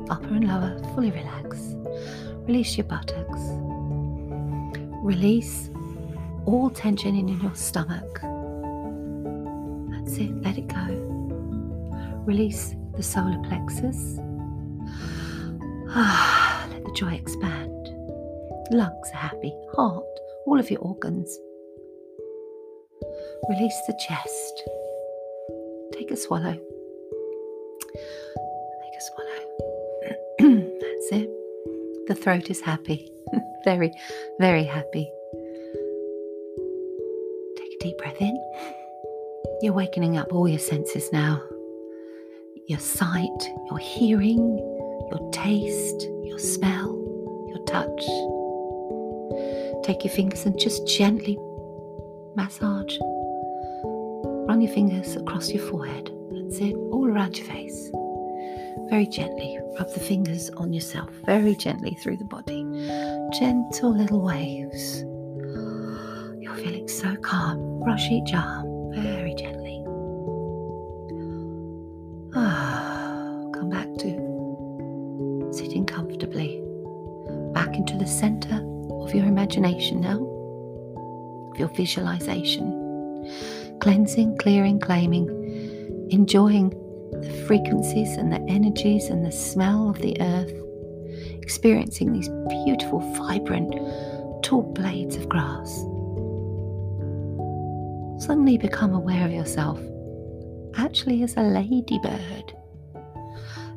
upper 0.08 0.34
and 0.34 0.48
lower, 0.48 0.80
fully 0.94 1.10
relax. 1.10 1.74
Release 2.46 2.78
your 2.78 2.86
buttocks. 2.86 3.40
Release 5.02 5.68
all 6.46 6.70
tension 6.70 7.16
in 7.16 7.28
your 7.28 7.54
stomach. 7.54 8.20
That's 9.90 10.18
it, 10.18 10.42
let 10.42 10.58
it 10.58 10.68
go. 10.68 10.86
Release 12.26 12.74
the 12.96 13.02
solar 13.02 13.38
plexus. 13.44 14.18
Ah, 15.90 16.66
let 16.70 16.84
the 16.84 16.92
joy 16.92 17.12
expand. 17.12 17.70
Lungs 18.70 19.10
are 19.12 19.18
happy, 19.18 19.52
heart, 19.74 20.04
all 20.46 20.58
of 20.58 20.70
your 20.70 20.80
organs. 20.80 21.38
Release 23.48 23.78
the 23.86 23.98
chest. 24.06 24.62
Take 25.92 26.10
a 26.10 26.16
swallow. 26.16 26.54
Take 28.82 28.96
a 28.96 29.02
swallow. 29.08 29.42
That's 30.38 31.12
it. 31.12 31.30
The 32.08 32.14
throat 32.14 32.50
is 32.50 32.60
happy. 32.60 33.10
very, 33.64 33.92
very 34.40 34.64
happy. 34.64 35.10
Deep 37.84 37.98
breath 37.98 38.18
in. 38.18 38.34
You're 39.60 39.74
wakening 39.74 40.16
up 40.16 40.32
all 40.32 40.48
your 40.48 40.58
senses 40.58 41.12
now 41.12 41.42
your 42.66 42.78
sight, 42.78 43.50
your 43.68 43.78
hearing, 43.78 44.56
your 45.10 45.30
taste, 45.32 46.08
your 46.22 46.38
smell, 46.38 46.96
your 47.46 47.62
touch. 47.66 48.06
Take 49.84 50.02
your 50.02 50.14
fingers 50.14 50.46
and 50.46 50.58
just 50.58 50.86
gently 50.88 51.36
massage. 52.34 52.96
Run 54.48 54.62
your 54.62 54.72
fingers 54.72 55.16
across 55.16 55.50
your 55.50 55.62
forehead. 55.68 56.10
That's 56.30 56.60
it, 56.60 56.74
all 56.90 57.06
around 57.06 57.36
your 57.36 57.46
face. 57.48 57.90
Very 58.88 59.06
gently. 59.08 59.58
Rub 59.78 59.92
the 59.92 60.00
fingers 60.00 60.48
on 60.56 60.72
yourself, 60.72 61.10
very 61.26 61.54
gently 61.54 61.98
through 62.02 62.16
the 62.16 62.24
body. 62.24 62.62
Gentle 63.38 63.94
little 63.94 64.22
waves. 64.22 65.04
So 66.86 67.16
calm. 67.16 67.80
Brush 67.80 68.10
each 68.10 68.32
arm 68.34 68.92
very 68.94 69.34
gently. 69.34 69.82
Ah, 72.34 73.44
come 73.52 73.70
back 73.70 73.88
to 73.98 75.50
sitting 75.52 75.86
comfortably. 75.86 76.62
Back 77.52 77.74
into 77.76 77.96
the 77.96 78.06
center 78.06 78.56
of 78.90 79.14
your 79.14 79.26
imagination 79.26 80.00
now, 80.00 80.18
of 81.52 81.58
your 81.58 81.68
visualization. 81.68 82.80
Cleansing, 83.80 84.36
clearing, 84.38 84.78
claiming, 84.78 85.28
enjoying 86.10 86.70
the 87.12 87.44
frequencies 87.46 88.16
and 88.16 88.32
the 88.32 88.40
energies 88.48 89.06
and 89.06 89.24
the 89.24 89.32
smell 89.32 89.88
of 89.88 89.98
the 89.98 90.20
earth, 90.20 90.52
experiencing 91.42 92.12
these 92.12 92.28
beautiful, 92.64 93.00
vibrant, 93.16 93.72
tall 94.42 94.62
blades 94.74 95.16
of 95.16 95.28
grass. 95.28 95.84
Suddenly 98.24 98.56
become 98.56 98.94
aware 98.94 99.26
of 99.26 99.32
yourself 99.32 99.78
actually 100.78 101.22
as 101.24 101.36
a 101.36 101.42
ladybird. 101.42 102.54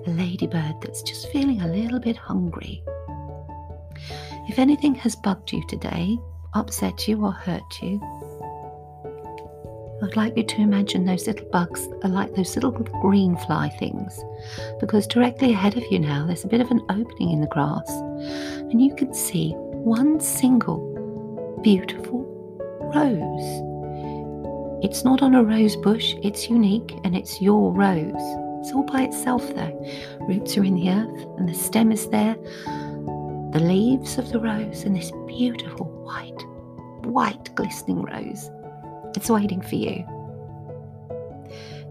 A 0.07 0.09
ladybird 0.09 0.75
that's 0.81 1.01
just 1.01 1.29
feeling 1.33 1.61
a 1.61 1.67
little 1.67 1.99
bit 1.99 2.15
hungry. 2.15 2.81
If 4.47 4.57
anything 4.57 4.95
has 4.95 5.17
bugged 5.17 5.51
you 5.51 5.61
today, 5.67 6.17
upset 6.53 7.09
you, 7.09 7.25
or 7.25 7.33
hurt 7.33 7.81
you, 7.81 7.99
I'd 10.01 10.15
like 10.15 10.37
you 10.37 10.43
to 10.43 10.61
imagine 10.61 11.03
those 11.03 11.27
little 11.27 11.49
bugs 11.49 11.85
are 12.03 12.09
like 12.09 12.33
those 12.33 12.55
little 12.55 12.71
green 12.71 13.35
fly 13.35 13.67
things, 13.67 14.17
because 14.79 15.07
directly 15.07 15.51
ahead 15.51 15.75
of 15.75 15.83
you 15.91 15.99
now 15.99 16.25
there's 16.25 16.45
a 16.45 16.47
bit 16.47 16.61
of 16.61 16.71
an 16.71 16.85
opening 16.89 17.31
in 17.31 17.41
the 17.41 17.47
grass, 17.47 17.89
and 17.91 18.81
you 18.81 18.95
can 18.95 19.13
see 19.13 19.51
one 19.51 20.21
single 20.21 21.59
beautiful 21.61 22.23
rose. 22.95 23.66
It's 24.83 25.03
not 25.03 25.23
on 25.23 25.33
a 25.33 25.43
rose 25.43 25.75
bush, 25.75 26.13
it's 26.21 26.51
unique 26.51 26.93
and 27.03 27.15
it's 27.15 27.41
your 27.41 27.73
rose. 27.73 28.13
It's 28.61 28.71
all 28.71 28.83
by 28.83 29.01
itself 29.01 29.43
though. 29.55 29.73
Roots 30.27 30.55
are 30.55 30.63
in 30.63 30.75
the 30.75 30.91
earth 30.91 31.25
and 31.39 31.49
the 31.49 31.55
stem 31.55 31.91
is 31.91 32.07
there, 32.09 32.35
the 33.53 33.59
leaves 33.59 34.19
of 34.19 34.31
the 34.31 34.39
rose, 34.39 34.83
and 34.83 34.95
this 34.95 35.11
beautiful 35.25 35.87
white, 36.03 36.43
white 37.05 37.55
glistening 37.55 38.03
rose. 38.03 38.51
It's 39.15 39.31
waiting 39.31 39.61
for 39.61 39.75
you. 39.75 40.05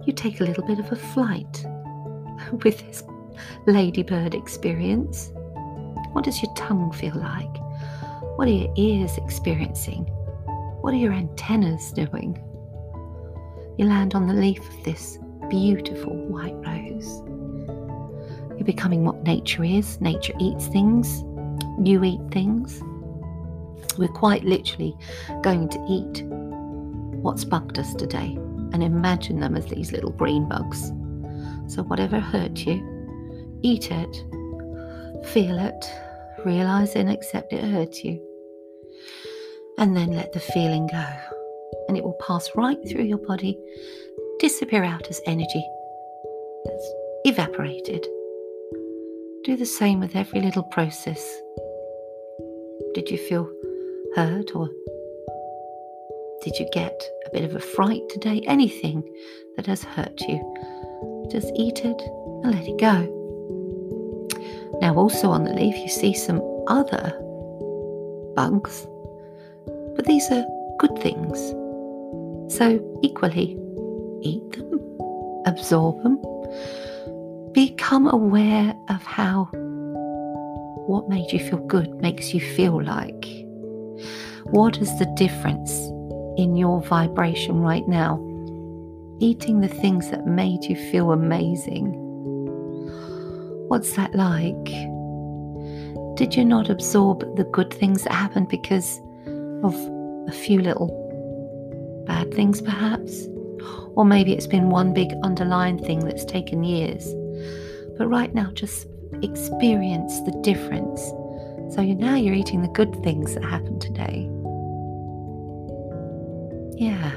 You 0.05 0.12
take 0.12 0.40
a 0.40 0.45
little 0.45 0.64
bit 0.64 0.78
of 0.78 0.93
a 0.93 0.97
flight 0.97 1.66
with 2.64 2.87
this 2.87 3.02
ladybird 3.66 4.33
experience. 4.33 5.33
What 6.12 6.25
does 6.25 6.40
your 6.40 6.55
tongue 6.55 6.93
feel 6.93 7.16
like? 7.16 7.57
What 8.37 8.47
are 8.47 8.52
your 8.52 8.73
ears 8.76 9.16
experiencing? 9.19 10.05
What 10.83 10.95
are 10.95 10.99
your 10.99 11.12
antennas 11.12 11.90
doing? 11.90 12.40
You 13.78 13.85
land 13.85 14.14
on 14.14 14.26
the 14.26 14.35
leaf 14.35 14.61
of 14.61 14.85
this 14.85 15.18
beautiful 15.50 16.14
white 16.14 16.54
rose. 16.54 17.23
You're 18.56 18.64
becoming 18.64 19.04
what 19.04 19.23
nature 19.23 19.64
is. 19.64 20.00
Nature 20.00 20.33
eats 20.40 20.66
things, 20.66 21.23
you 21.87 22.02
eat 22.02 22.21
things. 22.30 22.83
We're 23.99 24.09
quite 24.09 24.45
literally 24.45 24.97
going 25.42 25.68
to 25.68 25.78
eat 25.88 26.25
what's 27.23 27.45
bugged 27.45 27.78
us 27.78 27.95
today 27.95 28.38
and 28.73 28.83
imagine 28.83 29.40
them 29.40 29.56
as 29.56 29.66
these 29.66 29.92
little 29.92 30.11
green 30.11 30.49
bugs. 30.49 30.88
So, 31.66 31.83
whatever 31.83 32.18
hurt 32.18 32.66
you, 32.66 33.59
eat 33.62 33.90
it, 33.90 34.16
feel 35.26 35.59
it, 35.59 35.92
realize 36.47 36.95
and 36.95 37.11
accept 37.11 37.52
it 37.52 37.64
hurt 37.64 37.99
you, 37.99 38.23
and 39.76 39.97
then 39.97 40.12
let 40.12 40.33
the 40.33 40.40
feeling 40.40 40.87
go. 40.87 41.36
And 41.88 41.97
it 41.97 42.05
will 42.05 42.19
pass 42.26 42.50
right 42.57 42.78
through 42.88 43.05
your 43.05 43.19
body, 43.19 43.59
disappear 44.38 44.85
out 44.85 45.07
as 45.09 45.21
energy 45.26 45.64
that's 46.64 46.93
evaporated. 47.25 48.07
Do 49.45 49.57
the 49.57 49.66
same 49.66 50.00
with 50.00 50.16
every 50.16 50.40
little 50.40 50.64
process. 50.64 51.23
Did 52.95 53.11
you 53.11 53.19
feel 53.19 53.50
hurt 54.16 54.55
or 54.55 54.69
did 56.43 56.59
you 56.59 56.69
get 56.73 57.00
a 57.26 57.31
bit 57.31 57.45
of 57.45 57.55
a 57.55 57.61
fright 57.61 58.02
today? 58.09 58.43
Anything 58.47 59.02
that 59.57 59.66
has 59.66 59.83
hurt 59.83 60.21
you, 60.23 60.38
just 61.31 61.52
eat 61.57 61.85
it 61.85 62.00
and 62.43 62.55
let 62.55 62.66
it 62.66 62.78
go. 62.78 63.12
Now, 64.81 64.95
also 64.95 65.31
on 65.31 65.45
the 65.45 65.55
leaf, 65.55 65.76
you 65.76 65.88
see 65.88 66.14
some 66.14 66.43
other 66.66 67.12
bugs, 68.35 68.87
but 69.97 70.05
these 70.05 70.31
are 70.31 70.45
good 70.78 70.99
things. 70.99 71.38
So, 72.49 72.81
equally, 73.03 73.59
eat 74.23 74.53
them, 74.53 74.81
absorb 75.47 76.03
them, 76.03 76.19
become 77.53 78.07
aware 78.09 78.75
of 78.88 79.03
how 79.03 79.49
what 80.87 81.09
made 81.09 81.33
you 81.33 81.41
feel 81.41 81.59
good 81.67 81.91
makes 82.00 82.33
you 82.33 82.41
feel 82.41 82.83
like. 82.83 83.26
What 84.45 84.79
is 84.79 84.97
the 84.99 85.12
difference 85.17 85.73
in 86.37 86.55
your 86.57 86.83
vibration 86.83 87.61
right 87.61 87.87
now, 87.88 88.19
eating 89.19 89.61
the 89.61 89.69
things 89.69 90.11
that 90.11 90.26
made 90.26 90.65
you 90.65 90.76
feel 90.91 91.12
amazing. 91.12 91.95
What's 93.69 93.95
that 93.95 94.15
like? 94.15 94.65
Did 96.17 96.37
you 96.37 96.45
not 96.45 96.71
absorb 96.71 97.37
the 97.37 97.45
good 97.45 97.73
things 97.73 98.05
that 98.05 98.12
happened 98.12 98.49
because 98.49 99.00
of 99.65 99.75
a 100.29 100.33
few 100.33 100.61
little 100.61 101.05
bad 102.06 102.32
things, 102.32 102.62
perhaps? 102.62 103.26
Or 103.94 104.04
maybe 104.04 104.32
it's 104.32 104.46
been 104.46 104.70
one 104.70 104.92
big 104.92 105.12
underlying 105.22 105.78
thing 105.78 106.00
that's 106.00 106.25
taken 106.25 106.64
years. 106.64 107.06
But 107.98 108.08
right 108.08 108.32
now, 108.34 108.50
just 108.52 108.86
experience 109.22 110.20
the 110.20 110.32
difference. 110.42 111.00
So 111.75 111.80
you 111.82 111.94
now 111.94 112.14
you're 112.14 112.34
eating 112.34 112.62
the 112.62 112.68
good 112.68 112.94
things 113.02 113.34
that 113.34 113.44
happened 113.44 113.80
today. 113.80 114.30
Yeah, 116.76 117.10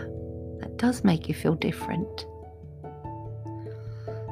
that 0.61 0.77
does 0.77 1.03
make 1.03 1.27
you 1.27 1.35
feel 1.35 1.55
different. 1.55 2.25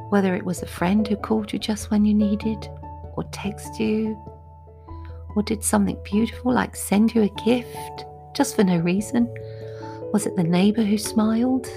Whether 0.09 0.35
it 0.35 0.45
was 0.45 0.61
a 0.61 0.67
friend 0.67 1.05
who 1.05 1.17
called 1.17 1.51
you 1.51 1.59
just 1.59 1.91
when 1.91 2.05
you 2.05 2.13
needed, 2.13 2.69
or 3.15 3.25
text 3.31 3.79
you, 3.79 4.17
or 5.35 5.43
did 5.43 5.63
something 5.63 5.97
beautiful 6.03 6.53
like 6.53 6.75
send 6.75 7.13
you 7.13 7.23
a 7.23 7.43
gift 7.43 8.05
just 8.33 8.55
for 8.55 8.63
no 8.63 8.77
reason. 8.77 9.27
Was 10.13 10.25
it 10.25 10.35
the 10.35 10.43
neighbour 10.43 10.83
who 10.83 10.97
smiled? 10.97 11.67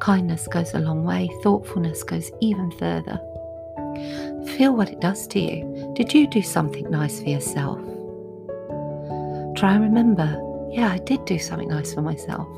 Kindness 0.00 0.46
goes 0.48 0.74
a 0.74 0.78
long 0.78 1.04
way, 1.04 1.28
thoughtfulness 1.42 2.02
goes 2.02 2.30
even 2.40 2.70
further. 2.72 3.20
Feel 4.56 4.74
what 4.74 4.90
it 4.90 5.00
does 5.00 5.26
to 5.28 5.40
you. 5.40 5.92
Did 5.94 6.12
you 6.14 6.28
do 6.28 6.42
something 6.42 6.90
nice 6.90 7.20
for 7.20 7.28
yourself? 7.28 7.78
Try 9.56 9.74
and 9.74 9.82
remember, 9.82 10.40
yeah, 10.70 10.90
I 10.90 10.98
did 10.98 11.24
do 11.24 11.38
something 11.38 11.68
nice 11.68 11.94
for 11.94 12.02
myself. 12.02 12.48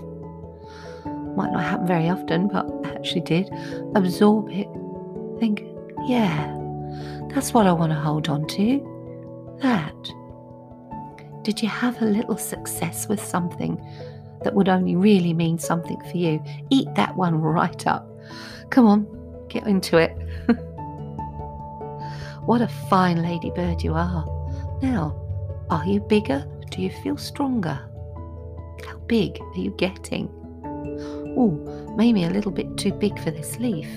Might 1.37 1.52
not 1.52 1.64
happen 1.64 1.87
very 1.87 2.08
often, 2.08 2.49
but 2.49 2.66
I 2.84 2.94
actually 2.94 3.23
did. 3.23 3.50
Absorb 3.94 4.49
it. 4.50 4.68
Think, 5.40 5.64
yeah, 6.06 6.56
that's 7.34 7.52
what 7.52 7.66
I 7.66 7.73
want 7.73 7.90
to 7.92 7.99
hold 7.99 8.28
on 8.28 8.46
to. 8.46 9.56
That. 9.61 9.94
Did 11.45 11.61
you 11.61 11.69
have 11.69 12.01
a 12.01 12.07
little 12.07 12.39
success 12.39 13.07
with 13.07 13.23
something 13.23 13.79
that 14.43 14.55
would 14.55 14.71
only 14.71 14.97
really 14.97 15.35
mean 15.35 15.59
something 15.59 16.01
for 16.11 16.17
you? 16.17 16.43
Eat 16.71 16.89
that 16.95 17.15
one 17.15 17.39
right 17.39 17.87
up. 17.87 18.09
Come 18.71 18.87
on, 18.87 19.47
get 19.51 19.67
into 19.67 19.99
it. 19.99 20.13
what 22.47 22.63
a 22.63 22.69
fine 22.89 23.21
ladybird 23.21 23.85
you 23.85 23.93
are. 23.93 24.25
Now, 24.81 25.21
are 25.69 25.85
you 25.85 26.01
bigger? 26.01 26.49
Do 26.71 26.81
you 26.81 26.89
feel 27.03 27.19
stronger? 27.19 27.79
How 28.87 28.97
big 29.07 29.39
are 29.39 29.61
you 29.61 29.73
getting? 29.73 30.31
Oh, 31.37 31.51
maybe 31.95 32.25
a 32.25 32.31
little 32.31 32.53
bit 32.53 32.75
too 32.79 32.93
big 32.93 33.19
for 33.19 33.31
this 33.31 33.59
leaf. 33.59 33.89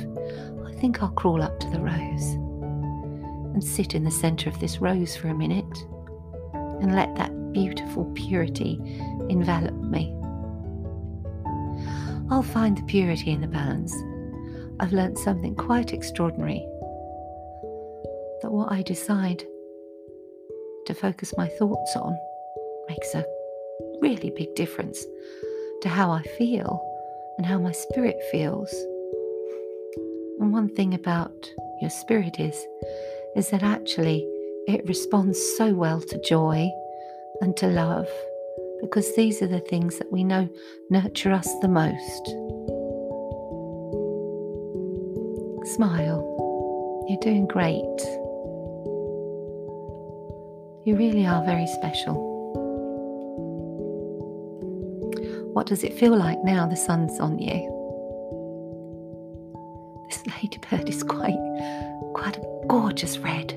I 0.65 0.73
think 0.73 1.01
I'll 1.01 1.11
crawl 1.11 1.41
up 1.41 1.61
to 1.61 1.69
the 1.69 1.79
rose 1.79 2.33
and 3.53 3.63
sit 3.63 3.95
in 3.95 4.03
the 4.03 4.11
centre 4.11 4.49
of 4.49 4.59
this 4.59 4.79
rose 4.79 5.15
for 5.15 5.29
a 5.29 5.33
minute 5.33 5.87
and 6.81 6.95
let 6.95 7.15
that 7.15 7.31
beautiful 7.53 8.05
purity 8.15 8.79
envelop 9.29 9.73
me. 9.73 10.13
I'll 12.29 12.43
find 12.43 12.77
the 12.77 12.83
purity 12.83 13.31
in 13.31 13.41
the 13.41 13.47
balance. 13.47 13.95
I've 14.79 14.93
learnt 14.93 15.17
something 15.17 15.55
quite 15.55 15.93
extraordinary 15.93 16.65
that 18.41 18.51
what 18.51 18.71
I 18.71 18.83
decide 18.83 19.43
to 20.85 20.93
focus 20.93 21.33
my 21.37 21.47
thoughts 21.47 21.95
on 21.95 22.17
makes 22.87 23.15
a 23.15 23.25
really 24.01 24.31
big 24.35 24.53
difference 24.55 25.03
to 25.81 25.89
how 25.89 26.11
I 26.11 26.21
feel 26.37 26.83
and 27.37 27.45
how 27.45 27.59
my 27.59 27.71
spirit 27.71 28.17
feels. 28.31 28.71
And 30.39 30.53
one 30.53 30.69
thing 30.75 30.93
about 30.93 31.49
your 31.81 31.89
spirit 31.89 32.39
is 32.39 32.55
is 33.35 33.49
that 33.49 33.63
actually 33.63 34.27
it 34.67 34.85
responds 34.85 35.39
so 35.55 35.73
well 35.73 36.01
to 36.01 36.21
joy 36.21 36.69
and 37.39 37.55
to 37.55 37.67
love 37.67 38.07
because 38.81 39.15
these 39.15 39.41
are 39.41 39.47
the 39.47 39.61
things 39.61 39.97
that 39.97 40.11
we 40.11 40.25
know 40.25 40.49
nurture 40.89 41.31
us 41.31 41.47
the 41.61 41.69
most. 41.69 42.27
Smile. 45.75 46.33
You're 47.07 47.19
doing 47.21 47.47
great. 47.47 47.81
You 50.85 50.97
really 50.97 51.25
are 51.25 51.45
very 51.45 51.67
special. 51.67 52.25
What 55.53 55.65
does 55.67 55.85
it 55.85 55.93
feel 55.93 56.15
like 56.15 56.43
now 56.43 56.67
the 56.67 56.75
sun's 56.75 57.17
on 57.21 57.39
you? 57.39 57.73
This 60.09 60.27
ladybird 60.27 60.89
is 60.89 61.03
quite 61.03 61.37
quite 62.13 62.35
a 62.37 62.65
gorgeous 62.67 63.17
red 63.17 63.56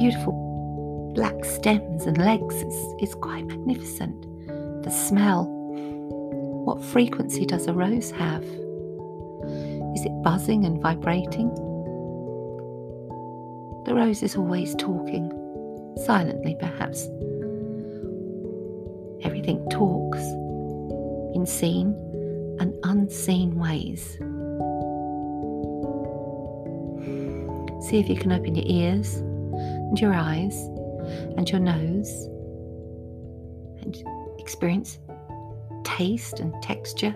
beautiful 0.00 1.12
black 1.14 1.44
stems 1.44 2.06
and 2.06 2.16
legs 2.16 2.54
is, 2.54 2.94
is 3.00 3.14
quite 3.16 3.44
magnificent. 3.44 4.18
The 4.82 4.90
smell. 4.90 5.44
What 6.64 6.82
frequency 6.82 7.44
does 7.44 7.66
a 7.66 7.74
rose 7.74 8.10
have? 8.12 8.42
Is 8.42 10.06
it 10.06 10.22
buzzing 10.22 10.64
and 10.64 10.80
vibrating? 10.80 11.52
The 13.84 13.92
rose 13.94 14.22
is 14.22 14.36
always 14.36 14.74
talking, 14.76 15.30
silently 16.06 16.56
perhaps. 16.58 17.06
Everything 19.22 19.62
talks 19.68 20.22
in 21.36 21.44
seen 21.46 21.88
and 22.58 22.72
unseen 22.84 23.58
ways. 23.58 24.16
See 27.86 27.98
if 27.98 28.08
you 28.08 28.16
can 28.16 28.32
open 28.32 28.54
your 28.54 28.64
ears 28.66 29.22
and 29.90 30.00
your 30.00 30.14
eyes 30.14 30.56
and 31.36 31.50
your 31.50 31.58
nose 31.58 32.08
and 33.82 33.96
experience 34.38 35.00
taste 35.82 36.38
and 36.38 36.54
texture, 36.62 37.14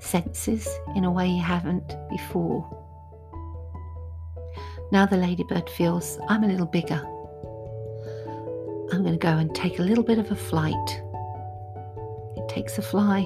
senses 0.00 0.68
in 0.96 1.04
a 1.04 1.10
way 1.10 1.28
you 1.28 1.42
haven't 1.42 1.96
before. 2.10 2.66
Now 4.90 5.06
the 5.06 5.16
ladybird 5.16 5.70
feels 5.70 6.18
I'm 6.28 6.42
a 6.42 6.48
little 6.48 6.66
bigger. 6.66 7.00
I'm 8.92 9.02
going 9.02 9.12
to 9.12 9.18
go 9.18 9.36
and 9.36 9.54
take 9.54 9.78
a 9.78 9.82
little 9.82 10.02
bit 10.02 10.18
of 10.18 10.32
a 10.32 10.36
flight. 10.36 11.02
It 12.36 12.48
takes 12.48 12.78
a 12.78 12.82
fly. 12.82 13.20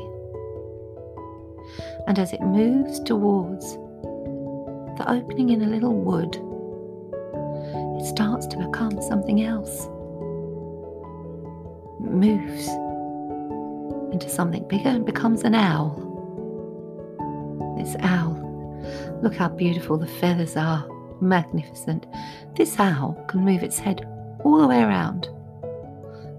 And 2.07 2.19
as 2.19 2.35
it 2.35 2.43
moves 2.43 3.01
towards 3.01 3.75
the 4.99 5.05
opening 5.09 5.51
in 5.51 5.63
a 5.63 5.67
little 5.67 5.95
wood, 5.95 6.37
starts 8.05 8.47
to 8.49 8.57
become 8.57 9.01
something 9.03 9.43
else. 9.43 9.87
It 12.05 12.11
moves 12.11 12.69
into 14.13 14.29
something 14.29 14.67
bigger 14.69 14.89
and 14.89 15.07
becomes 15.07 15.43
an 15.43 15.55
owl. 15.55 16.09
This 17.79 17.97
owl, 18.01 18.39
look 19.23 19.35
how 19.35 19.49
beautiful 19.49 19.97
the 19.97 20.07
feathers 20.07 20.57
are, 20.57 20.87
magnificent. 21.21 22.07
This 22.57 22.79
owl 22.79 23.23
can 23.29 23.45
move 23.45 23.63
its 23.63 23.79
head 23.79 24.07
all 24.45 24.59
the 24.59 24.69
way 24.69 24.83
around 24.83 25.29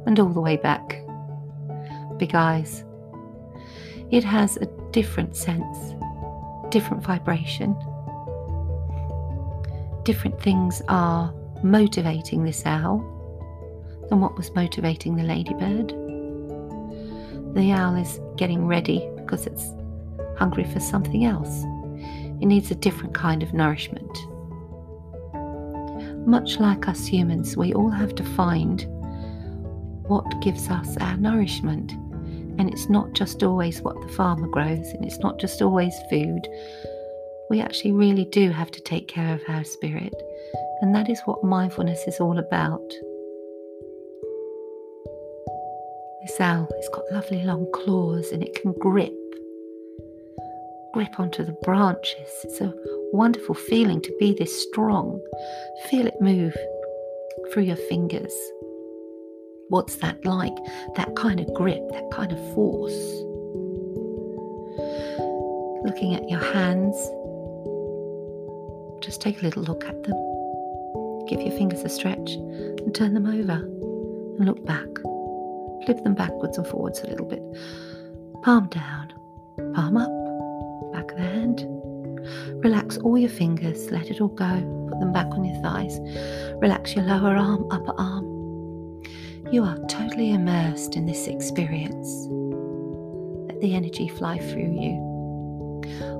and 0.06 0.20
all 0.20 0.30
the 0.30 0.42
way 0.42 0.58
back. 0.58 1.02
Big 2.18 2.36
eyes. 2.36 2.84
It 4.12 4.24
has 4.24 4.58
a 4.58 4.68
different 4.92 5.36
sense, 5.36 5.96
different 6.70 7.04
vibration 7.04 7.76
different 10.04 10.42
things 10.42 10.82
are 10.90 11.34
motivating 11.64 12.44
this 12.44 12.66
owl 12.66 13.00
than 14.10 14.20
what 14.20 14.36
was 14.36 14.54
motivating 14.54 15.16
the 15.16 15.24
ladybird. 15.24 15.90
The 17.56 17.72
owl 17.72 17.96
is 17.96 18.20
getting 18.36 18.68
ready 18.68 19.10
because 19.16 19.46
it's 19.46 19.72
hungry 20.38 20.66
for 20.66 20.80
something 20.80 21.26
else. 21.26 21.64
It 22.42 22.48
needs 22.48 22.72
a 22.72 22.76
different 22.76 23.14
kind 23.14 23.44
of 23.44 23.54
nourishment. 23.54 24.18
Much 26.28 26.60
like 26.60 26.88
us 26.88 27.06
humans, 27.06 27.56
we 27.56 27.74
all 27.74 27.90
have 27.90 28.16
to 28.16 28.24
find 28.24 28.86
what 30.08 30.42
gives 30.42 30.70
us 30.70 30.98
our 30.98 31.18
nourishment. 31.18 31.92
And 32.60 32.70
it's 32.70 32.90
not 32.90 33.14
just 33.14 33.44
always 33.44 33.82
what 33.82 34.02
the 34.02 34.14
farmer 34.14 34.48
grows, 34.48 34.88
and 34.90 35.04
it's 35.06 35.20
not 35.20 35.40
just 35.40 35.62
always 35.62 35.94
food, 36.10 36.48
we 37.50 37.62
actually 37.62 37.92
really 37.92 38.26
do 38.26 38.52
have 38.52 38.72
to 38.72 38.82
take 38.82 39.08
care 39.08 39.34
of 39.36 39.42
our 39.48 39.64
spirit. 39.64 40.14
And 40.84 40.94
that 40.94 41.10
is 41.10 41.22
what 41.22 41.46
mindfulness 41.46 42.06
is 42.08 42.20
all 42.20 42.38
about. 42.38 42.90
This 46.22 46.42
owl 46.42 46.68
has 46.76 46.90
got 46.90 47.10
lovely 47.10 47.42
long 47.44 47.72
claws 47.74 48.34
and 48.34 48.44
it 48.44 48.54
can 48.54 48.74
grip, 48.74 49.14
grip 50.94 51.22
onto 51.22 51.46
the 51.46 51.56
branches. 51.64 52.30
It's 52.44 52.60
a 52.60 52.74
wonderful 53.14 53.56
feeling 53.56 54.02
to 54.02 54.14
be 54.20 54.34
this 54.34 54.62
strong. 54.68 55.22
Feel 55.90 56.06
it 56.06 56.20
move 56.20 56.54
through 57.54 57.64
your 57.64 57.78
fingers. 57.78 58.34
What's 59.70 59.96
that 60.02 60.26
like? 60.26 60.58
That 60.98 61.16
kind 61.16 61.40
of 61.40 61.54
grip, 61.54 61.82
that 61.92 62.12
kind 62.12 62.34
of 62.34 62.40
force. 62.54 62.92
Looking 65.86 66.14
at 66.14 66.30
your 66.30 66.44
hands, 66.44 66.98
just 69.02 69.22
take 69.22 69.42
a 69.42 69.46
little 69.46 69.64
look 69.64 69.86
at 69.86 70.04
them. 70.04 70.33
Give 71.28 71.42
your 71.42 71.58
fingers 71.58 71.82
a 71.84 71.90
stretch 71.90 72.34
and 72.34 72.94
turn 72.94 73.14
them 73.14 73.26
over 73.26 73.64
and 74.38 74.46
look 74.46 74.66
back. 74.66 74.88
Flip 75.86 76.04
them 76.04 76.16
backwards 76.16 76.58
and 76.58 76.68
forwards 76.68 77.02
a 77.02 77.08
little 77.08 77.26
bit. 77.26 77.42
Palm 78.44 78.68
down, 78.68 79.14
palm 79.74 79.98
up, 79.98 80.12
back 80.94 81.12
of 81.12 81.18
the 81.18 81.24
hand. 81.24 81.66
Relax 82.64 82.98
all 82.98 83.18
your 83.18 83.30
fingers, 83.30 83.92
let 83.92 84.10
it 84.10 84.22
all 84.22 84.30
go. 84.30 84.88
Put 84.90 85.00
them 85.00 85.12
back 85.12 85.28
on 85.28 85.44
your 85.44 85.62
thighs. 85.62 86.00
Relax 86.62 86.96
your 86.96 87.06
lower 87.06 87.36
arm, 87.36 87.66
upper 87.72 87.94
arm. 87.98 88.26
You 89.52 89.64
are 89.64 89.78
totally 89.88 90.32
immersed 90.32 90.96
in 90.96 91.06
this 91.06 91.28
experience. 91.28 92.28
Let 93.50 93.62
the 93.62 93.76
energy 93.76 94.08
fly 94.08 94.40
through 94.40 94.74
you. 94.80 95.14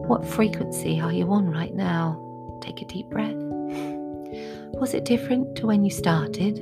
What 0.08 0.26
frequency 0.26 1.00
are 1.00 1.12
you 1.12 1.32
on 1.32 1.50
right 1.50 1.74
now? 1.74 2.20
Take 2.62 2.82
a 2.82 2.86
deep 2.86 3.10
breath. 3.10 3.43
Was 4.80 4.94
it 4.94 5.06
different 5.06 5.56
to 5.58 5.68
when 5.68 5.84
you 5.84 5.92
started? 5.92 6.58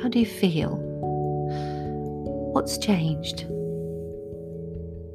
How 0.00 0.08
do 0.08 0.18
you 0.18 0.26
feel? 0.26 0.78
What's 2.52 2.78
changed? 2.78 3.46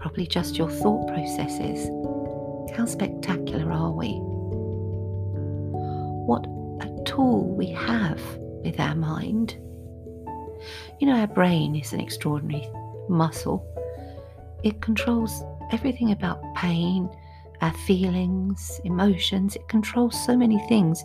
probably 0.08 0.28
just 0.28 0.58
your 0.58 0.70
thought 0.70 1.08
processes. 1.08 1.90
How 2.76 2.86
spectacular 2.86 3.72
are 3.72 3.92
we? 3.92 4.14
What 6.26 6.46
a 6.82 7.04
tool 7.04 7.44
we 7.56 7.68
have 7.68 8.22
with 8.64 8.80
our 8.80 8.96
mind. 8.96 9.58
You 11.00 11.08
know, 11.08 11.20
our 11.20 11.28
brain 11.28 11.76
is 11.76 11.94
an 11.94 12.00
extraordinary 12.00 12.68
muscle. 13.10 13.66
It 14.64 14.82
controls 14.82 15.44
everything 15.72 16.12
about 16.12 16.42
pain, 16.56 17.10
our 17.62 17.74
feelings, 17.74 18.80
emotions. 18.84 19.56
It 19.56 19.68
controls 19.68 20.26
so 20.26 20.36
many 20.36 20.60
things. 20.68 21.04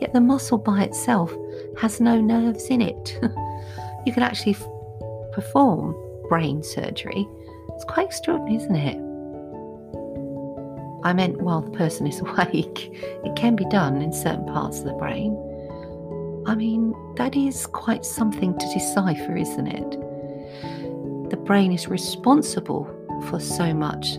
Yet 0.00 0.12
the 0.12 0.20
muscle 0.20 0.58
by 0.58 0.82
itself 0.82 1.34
has 1.80 2.00
no 2.00 2.20
nerves 2.20 2.66
in 2.66 2.80
it. 2.80 3.18
you 4.06 4.12
can 4.12 4.22
actually 4.22 4.54
f- 4.54 4.66
perform 5.32 5.96
brain 6.28 6.62
surgery. 6.62 7.26
It's 7.74 7.84
quite 7.84 8.06
extraordinary, 8.06 8.56
isn't 8.56 8.76
it? 8.76 8.96
I 11.04 11.12
meant 11.12 11.40
while 11.40 11.62
the 11.62 11.70
person 11.70 12.06
is 12.06 12.20
awake. 12.26 12.90
It 13.24 13.36
can 13.36 13.56
be 13.56 13.64
done 13.66 14.02
in 14.02 14.12
certain 14.12 14.46
parts 14.46 14.80
of 14.80 14.86
the 14.86 14.92
brain. 14.94 15.36
I 16.46 16.54
mean, 16.54 16.94
that 17.16 17.36
is 17.36 17.66
quite 17.66 18.04
something 18.04 18.58
to 18.58 18.72
decipher, 18.72 19.36
isn't 19.36 19.66
it? 19.66 19.90
The 21.30 21.36
brain 21.36 21.72
is 21.72 21.88
responsible 21.88 22.86
for 23.28 23.38
so 23.38 23.74
much 23.74 24.16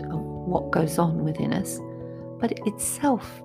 what 0.50 0.70
goes 0.70 0.98
on 0.98 1.24
within 1.24 1.52
us, 1.52 1.78
but 2.40 2.52
itself 2.66 3.42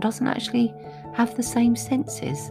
doesn't 0.00 0.26
actually 0.26 0.72
have 1.14 1.34
the 1.36 1.42
same 1.42 1.74
senses. 1.74 2.50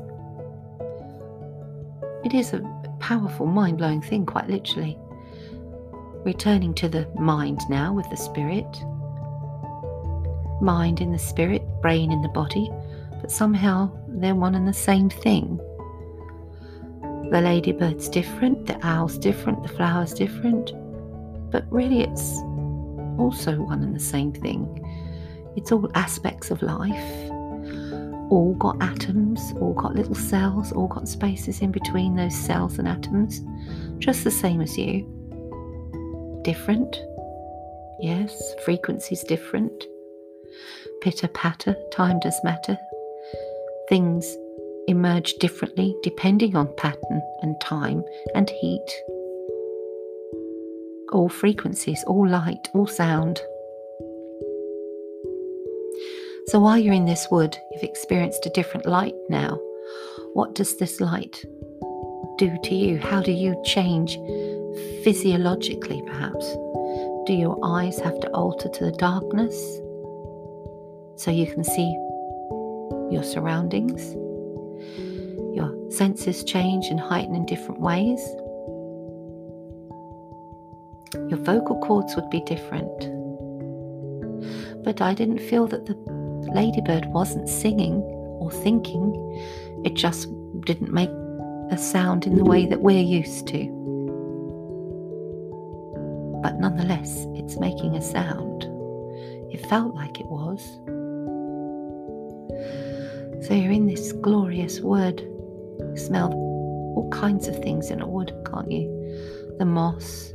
It 2.23 2.34
is 2.34 2.53
a 2.53 2.62
powerful, 2.99 3.45
mind 3.45 3.77
blowing 3.77 4.01
thing, 4.01 4.25
quite 4.25 4.49
literally. 4.49 4.97
Returning 6.25 6.73
to 6.75 6.89
the 6.89 7.08
mind 7.19 7.62
now 7.69 7.93
with 7.93 8.10
the 8.10 8.17
spirit. 8.17 8.65
Mind 10.62 11.01
in 11.01 11.12
the 11.12 11.19
spirit, 11.19 11.62
brain 11.81 12.12
in 12.12 12.21
the 12.21 12.29
body, 12.29 12.69
but 13.21 13.31
somehow 13.31 13.91
they're 14.08 14.36
one 14.36 14.55
and 14.55 14.67
the 14.67 14.73
same 14.73 15.10
thing. 15.10 15.58
The 17.29 17.41
ladybird's 17.41 18.10
different, 18.10 18.65
the 18.65 18.79
owl's 18.86 19.17
different, 19.17 19.62
the 19.62 19.69
flower's 19.69 20.13
different, 20.13 20.71
but 21.51 21.65
really 21.71 22.01
it's 22.01 22.39
also 23.17 23.62
one 23.62 23.84
and 23.84 23.95
the 23.95 23.99
same 23.99 24.32
thing. 24.32 24.82
It's 25.56 25.71
all 25.71 25.89
aspects 25.95 26.51
of 26.51 26.62
life, 26.62 27.30
all 28.30 28.56
got 28.60 28.82
atoms, 28.82 29.54
all 29.60 29.73
got 29.73 29.95
little 29.95 30.15
cells, 30.15 30.71
all 30.71 30.88
got 30.88 31.08
spaces 31.08 31.62
in 31.62 31.71
between 31.71 32.15
those 32.15 32.36
cells 32.36 32.78
and 32.80 32.88
atoms, 32.88 33.41
just 33.99 34.23
the 34.23 34.32
same 34.32 34.62
as 34.62 34.78
you. 34.78 35.08
Different, 36.43 36.97
yes, 37.99 38.54
frequencies 38.65 39.23
different. 39.23 39.86
Pitter 41.01 41.28
patter, 41.30 41.75
time 41.91 42.19
does 42.19 42.39
matter. 42.43 42.78
Things 43.89 44.36
emerge 44.88 45.34
differently 45.36 45.95
depending 46.04 46.56
on 46.56 46.73
pattern 46.78 47.21
and 47.41 47.60
time 47.62 48.04
and 48.36 48.49
heat 48.62 49.01
all 51.15 51.30
frequencies, 51.30 52.04
all 52.06 52.28
light, 52.28 52.67
all 52.73 52.86
sound. 52.86 53.39
So 56.47 56.60
while 56.60 56.78
you're 56.78 56.93
in 56.93 57.06
this 57.06 57.28
wood, 57.32 57.58
you've 57.71 57.84
experienced 57.84 58.45
a 58.45 58.51
different 58.51 58.86
light 58.86 59.15
now. 59.30 59.58
What 60.34 60.54
does 60.54 60.78
this 60.78 60.99
light 60.99 61.43
do 62.38 62.56
to 62.63 62.75
you? 62.75 62.99
How 62.99 63.21
do 63.21 63.32
you 63.32 63.60
change 63.63 64.17
physiologically, 65.04 66.04
perhaps? 66.06 66.54
Do 67.25 67.34
your 67.34 67.58
eyes 67.63 67.97
have 67.99 68.19
to 68.19 68.30
alter 68.32 68.67
to 68.67 68.86
the 68.86 68.91
darkness 68.91 69.56
so 71.15 71.32
you 71.32 71.47
can 71.47 71.63
see 71.63 71.91
your 73.10 73.23
surroundings? 73.23 74.13
Your 75.56 75.73
senses 75.89 76.43
change 76.43 76.88
and 76.88 76.99
heighten 76.99 77.36
in 77.36 77.45
different 77.45 77.80
ways? 77.80 78.19
Your 81.29 81.39
vocal 81.39 81.79
cords 81.81 82.15
would 82.15 82.29
be 82.29 82.41
different. 82.41 83.11
But 84.83 85.01
I 85.01 85.13
didn't 85.13 85.39
feel 85.39 85.67
that 85.67 85.85
the 85.85 85.95
ladybird 86.53 87.07
wasn't 87.07 87.49
singing 87.49 88.01
or 88.39 88.51
thinking, 88.51 89.13
it 89.83 89.95
just 89.95 90.29
didn't 90.61 90.93
make 90.93 91.09
a 91.71 91.77
sound 91.77 92.27
in 92.27 92.35
the 92.35 92.45
way 92.45 92.65
that 92.67 92.81
we're 92.81 93.01
used 93.01 93.47
to. 93.47 93.65
But 96.43 96.59
nonetheless, 96.59 97.25
it's 97.33 97.57
making 97.57 97.95
a 97.95 98.01
sound. 98.01 98.65
It 99.51 99.65
felt 99.65 99.95
like 99.95 100.19
it 100.19 100.27
was. 100.27 100.61
So 103.47 103.53
you're 103.53 103.71
in 103.71 103.88
this 103.88 104.11
glorious 104.11 104.79
wood. 104.79 105.21
You 105.21 105.97
smell 105.97 106.31
all 106.33 107.09
kinds 107.11 107.47
of 107.47 107.57
things 107.63 107.89
in 107.89 108.01
a 108.01 108.07
wood, 108.07 108.31
can't 108.45 108.71
you? 108.71 109.55
The 109.57 109.65
moss, 109.65 110.35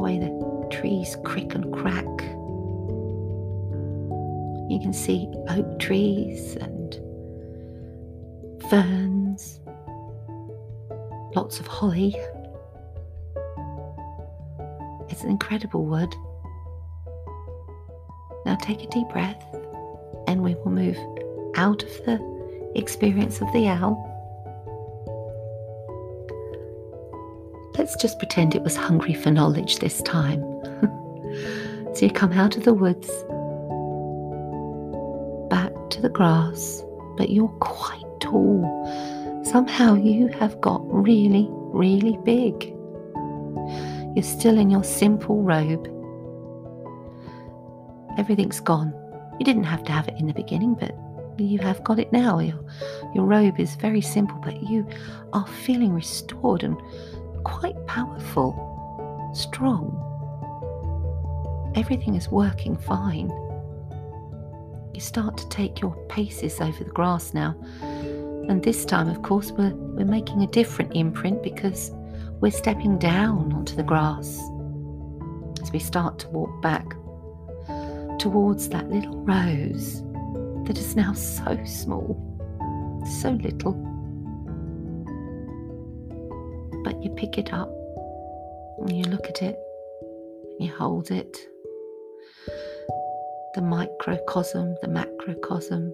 the 0.00 0.04
way 0.04 0.18
the 0.18 0.68
trees 0.70 1.16
crick 1.24 1.54
and 1.54 1.72
crack. 1.74 2.06
You 4.70 4.78
can 4.80 4.92
see 4.94 5.28
oak 5.48 5.78
trees 5.78 6.56
and 6.56 6.94
ferns, 8.70 9.60
lots 11.36 11.60
of 11.60 11.66
holly. 11.66 12.16
It's 15.10 15.22
an 15.22 15.28
incredible 15.30 15.84
wood. 15.84 16.14
Now 18.46 18.54
take 18.56 18.82
a 18.82 18.86
deep 18.86 19.08
breath 19.08 19.44
and 20.28 20.42
we 20.42 20.54
will 20.54 20.70
move 20.70 20.96
out 21.56 21.82
of 21.82 21.90
the 22.06 22.72
experience 22.74 23.42
of 23.42 23.52
the 23.52 23.68
owl 23.68 24.09
Let's 27.90 28.02
just 28.02 28.20
pretend 28.20 28.54
it 28.54 28.62
was 28.62 28.76
hungry 28.76 29.14
for 29.14 29.32
knowledge 29.32 29.80
this 29.80 30.00
time. 30.02 30.42
so 31.92 32.06
you 32.06 32.12
come 32.12 32.30
out 32.30 32.56
of 32.56 32.62
the 32.62 32.72
woods, 32.72 33.08
back 35.50 35.72
to 35.90 36.00
the 36.00 36.08
grass, 36.08 36.84
but 37.16 37.30
you're 37.30 37.48
quite 37.58 38.04
tall. 38.20 39.42
Somehow 39.44 39.96
you 39.96 40.28
have 40.28 40.60
got 40.60 40.80
really, 40.84 41.48
really 41.50 42.16
big. 42.18 42.72
You're 44.14 44.22
still 44.22 44.56
in 44.56 44.70
your 44.70 44.84
simple 44.84 45.42
robe. 45.42 45.88
Everything's 48.16 48.60
gone. 48.60 48.94
You 49.40 49.44
didn't 49.44 49.64
have 49.64 49.82
to 49.82 49.90
have 49.90 50.06
it 50.06 50.14
in 50.16 50.28
the 50.28 50.32
beginning, 50.32 50.74
but 50.74 50.94
you 51.40 51.58
have 51.58 51.82
got 51.82 51.98
it 51.98 52.12
now. 52.12 52.38
Your, 52.38 52.64
your 53.16 53.24
robe 53.24 53.58
is 53.58 53.74
very 53.74 54.00
simple, 54.00 54.38
but 54.44 54.62
you 54.62 54.86
are 55.32 55.48
feeling 55.48 55.92
restored 55.92 56.62
and 56.62 56.80
quite 57.44 57.86
powerful, 57.86 58.52
strong. 59.34 59.96
Everything 61.76 62.14
is 62.14 62.28
working 62.28 62.76
fine. 62.76 63.30
You 64.94 65.00
start 65.00 65.36
to 65.38 65.48
take 65.48 65.80
your 65.80 65.94
paces 66.08 66.60
over 66.60 66.84
the 66.84 66.90
grass 66.90 67.32
now. 67.32 67.56
And 68.48 68.62
this 68.62 68.84
time, 68.84 69.08
of 69.08 69.22
course, 69.22 69.52
we're, 69.52 69.74
we're 69.74 70.04
making 70.04 70.42
a 70.42 70.46
different 70.48 70.94
imprint 70.96 71.42
because 71.42 71.90
we're 72.40 72.50
stepping 72.50 72.98
down 72.98 73.52
onto 73.52 73.76
the 73.76 73.82
grass 73.82 74.40
as 75.62 75.70
we 75.72 75.78
start 75.78 76.18
to 76.20 76.28
walk 76.28 76.60
back 76.62 76.94
towards 78.18 78.68
that 78.68 78.90
little 78.90 79.16
rose 79.22 80.02
that 80.66 80.76
is 80.78 80.96
now 80.96 81.12
so 81.12 81.58
small, 81.64 82.16
so 83.22 83.30
little. 83.30 83.89
You 87.00 87.10
pick 87.10 87.38
it 87.38 87.52
up 87.52 87.70
and 88.78 88.92
you 88.96 89.04
look 89.04 89.26
at 89.28 89.42
it, 89.42 89.58
you 90.58 90.70
hold 90.72 91.10
it. 91.10 91.38
The 93.54 93.62
microcosm, 93.62 94.76
the 94.82 94.88
macrocosm, 94.88 95.92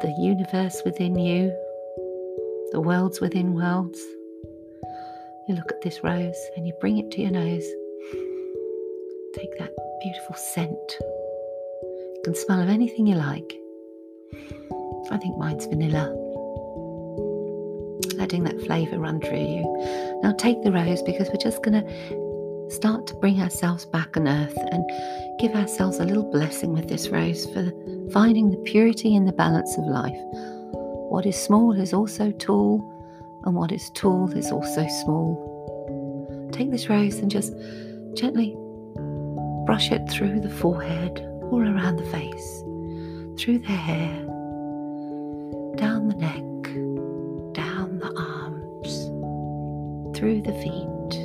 the 0.00 0.14
universe 0.18 0.82
within 0.84 1.18
you, 1.18 1.48
the 2.72 2.80
worlds 2.80 3.20
within 3.20 3.54
worlds. 3.54 4.00
You 5.48 5.54
look 5.56 5.72
at 5.72 5.82
this 5.82 6.04
rose 6.04 6.40
and 6.56 6.66
you 6.66 6.72
bring 6.80 6.98
it 6.98 7.10
to 7.12 7.22
your 7.22 7.32
nose. 7.32 7.66
Take 9.34 9.58
that 9.58 9.72
beautiful 10.02 10.36
scent. 10.36 10.96
You 11.00 12.20
can 12.24 12.34
smell 12.34 12.60
of 12.60 12.68
anything 12.68 13.06
you 13.06 13.16
like. 13.16 13.56
I 15.10 15.16
think 15.16 15.36
mine's 15.36 15.66
vanilla 15.66 16.19
letting 18.30 18.44
that 18.44 18.64
flavour 18.64 18.98
run 18.98 19.20
through 19.20 19.38
you. 19.38 20.20
Now 20.22 20.32
take 20.32 20.62
the 20.62 20.70
rose 20.70 21.02
because 21.02 21.28
we're 21.28 21.42
just 21.42 21.64
going 21.64 21.84
to 21.84 22.70
start 22.70 23.04
to 23.08 23.14
bring 23.16 23.40
ourselves 23.40 23.84
back 23.86 24.16
on 24.16 24.28
earth 24.28 24.56
and 24.70 24.88
give 25.40 25.52
ourselves 25.56 25.98
a 25.98 26.04
little 26.04 26.30
blessing 26.30 26.72
with 26.72 26.88
this 26.88 27.08
rose 27.08 27.44
for 27.46 27.72
finding 28.12 28.50
the 28.50 28.56
purity 28.58 29.16
and 29.16 29.26
the 29.26 29.32
balance 29.32 29.76
of 29.76 29.84
life. 29.84 30.16
What 31.10 31.26
is 31.26 31.34
small 31.36 31.72
is 31.72 31.92
also 31.92 32.30
tall, 32.30 33.42
and 33.44 33.56
what 33.56 33.72
is 33.72 33.90
tall 33.96 34.30
is 34.30 34.52
also 34.52 34.86
small. 35.02 35.48
take 36.52 36.70
this 36.70 36.88
rose 36.88 37.16
and 37.16 37.30
just 37.30 37.52
gently 38.14 38.56
brush 39.66 39.90
it 39.90 40.08
through 40.08 40.38
the 40.38 40.50
forehead, 40.50 41.18
all 41.50 41.62
around 41.62 41.96
the 41.96 42.10
face, 42.10 42.60
through 43.42 43.58
the 43.58 43.72
hair, 43.72 44.14
down 45.76 46.06
the 46.06 46.14
neck, 46.16 46.49
through 50.20 50.42
the 50.42 50.52
feet, 50.52 51.16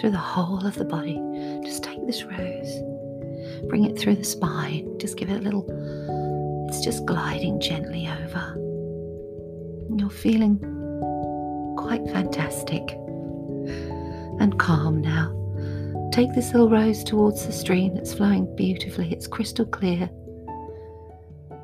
through 0.00 0.10
the 0.10 0.16
whole 0.16 0.66
of 0.66 0.74
the 0.76 0.86
body. 0.86 1.20
Just 1.62 1.84
take 1.84 2.04
this 2.06 2.24
rose, 2.24 2.82
bring 3.68 3.84
it 3.84 3.98
through 3.98 4.16
the 4.16 4.24
spine, 4.24 4.98
just 4.98 5.18
give 5.18 5.28
it 5.28 5.36
a 5.36 5.42
little, 5.42 5.66
it's 6.70 6.82
just 6.82 7.04
gliding 7.04 7.60
gently 7.60 8.08
over. 8.08 8.54
You're 9.94 10.08
feeling 10.08 10.58
quite 11.76 12.06
fantastic 12.06 12.90
and 14.40 14.58
calm 14.58 15.02
now. 15.02 15.36
Take 16.14 16.34
this 16.34 16.52
little 16.52 16.70
rose 16.70 17.04
towards 17.04 17.44
the 17.44 17.52
stream 17.52 17.96
that's 17.96 18.14
flowing 18.14 18.56
beautifully, 18.56 19.12
it's 19.12 19.26
crystal 19.26 19.66
clear, 19.66 20.08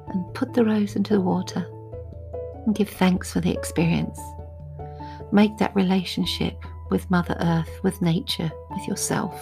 and 0.08 0.34
put 0.34 0.52
the 0.52 0.66
rose 0.66 0.96
into 0.96 1.14
the 1.14 1.20
water 1.22 1.66
and 2.66 2.74
give 2.74 2.90
thanks 2.90 3.32
for 3.32 3.40
the 3.40 3.52
experience. 3.52 4.20
Make 5.32 5.58
that 5.58 5.74
relationship 5.74 6.54
with 6.90 7.10
Mother 7.10 7.36
Earth, 7.40 7.80
with 7.82 8.00
nature, 8.00 8.50
with 8.70 8.86
yourself. 8.86 9.34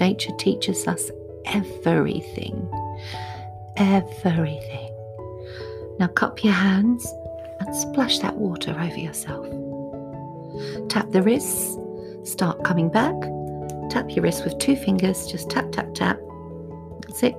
Nature 0.00 0.32
teaches 0.38 0.86
us 0.86 1.10
everything. 1.46 2.68
Everything. 3.76 4.92
Now 5.98 6.08
cup 6.08 6.44
your 6.44 6.52
hands 6.52 7.06
and 7.60 7.74
splash 7.74 8.18
that 8.18 8.36
water 8.36 8.72
over 8.78 8.98
yourself. 8.98 9.46
Tap 10.88 11.10
the 11.10 11.22
wrists, 11.22 11.76
start 12.24 12.62
coming 12.64 12.90
back. 12.90 13.14
Tap 13.90 14.10
your 14.10 14.22
wrists 14.24 14.44
with 14.44 14.58
two 14.58 14.76
fingers, 14.76 15.26
just 15.26 15.48
tap, 15.48 15.72
tap, 15.72 15.94
tap. 15.94 16.18
That's 17.02 17.22
it. 17.22 17.34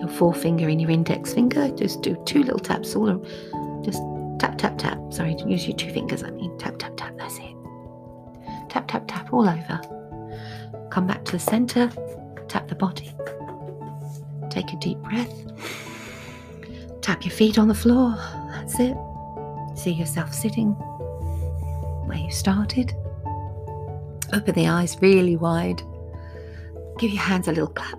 Your 0.00 0.08
forefinger 0.08 0.68
and 0.68 0.80
your 0.80 0.90
index 0.90 1.34
finger, 1.34 1.68
just 1.70 2.02
do 2.02 2.16
two 2.26 2.42
little 2.42 2.58
taps 2.58 2.94
all 2.94 3.08
around. 3.08 3.26
Tap, 4.38 4.58
tap, 4.58 4.78
tap. 4.78 4.98
Sorry, 5.10 5.36
use 5.46 5.66
your 5.66 5.76
two 5.76 5.92
fingers, 5.92 6.22
I 6.22 6.30
mean. 6.30 6.56
Tap, 6.58 6.78
tap, 6.78 6.96
tap, 6.96 7.14
that's 7.16 7.38
it. 7.38 7.54
Tap, 8.68 8.88
tap, 8.88 9.04
tap 9.06 9.32
all 9.32 9.48
over. 9.48 9.80
Come 10.90 11.06
back 11.06 11.24
to 11.26 11.32
the 11.32 11.38
center, 11.38 11.90
tap 12.48 12.68
the 12.68 12.74
body. 12.74 13.12
Take 14.50 14.72
a 14.72 14.76
deep 14.76 14.98
breath. 14.98 15.32
Tap 17.00 17.24
your 17.24 17.32
feet 17.32 17.58
on 17.58 17.68
the 17.68 17.74
floor. 17.74 18.14
That's 18.50 18.78
it. 18.78 18.96
See 19.76 19.92
yourself 19.92 20.32
sitting 20.32 20.70
where 22.06 22.18
you 22.18 22.30
started. 22.30 22.92
Open 24.32 24.54
the 24.54 24.68
eyes 24.68 24.96
really 25.00 25.36
wide. 25.36 25.82
Give 26.98 27.10
your 27.10 27.22
hands 27.22 27.48
a 27.48 27.52
little 27.52 27.68
clap. 27.68 27.98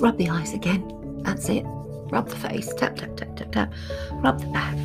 Rub 0.00 0.16
the 0.16 0.28
eyes 0.30 0.52
again. 0.54 1.20
That's 1.22 1.48
it. 1.48 1.64
Rub 1.64 2.28
the 2.28 2.36
face. 2.36 2.72
Tap, 2.74 2.96
tap, 2.96 3.16
tap, 3.16 3.36
tap, 3.36 3.52
tap. 3.52 3.72
Rub 4.12 4.40
the 4.40 4.46
back. 4.46 4.76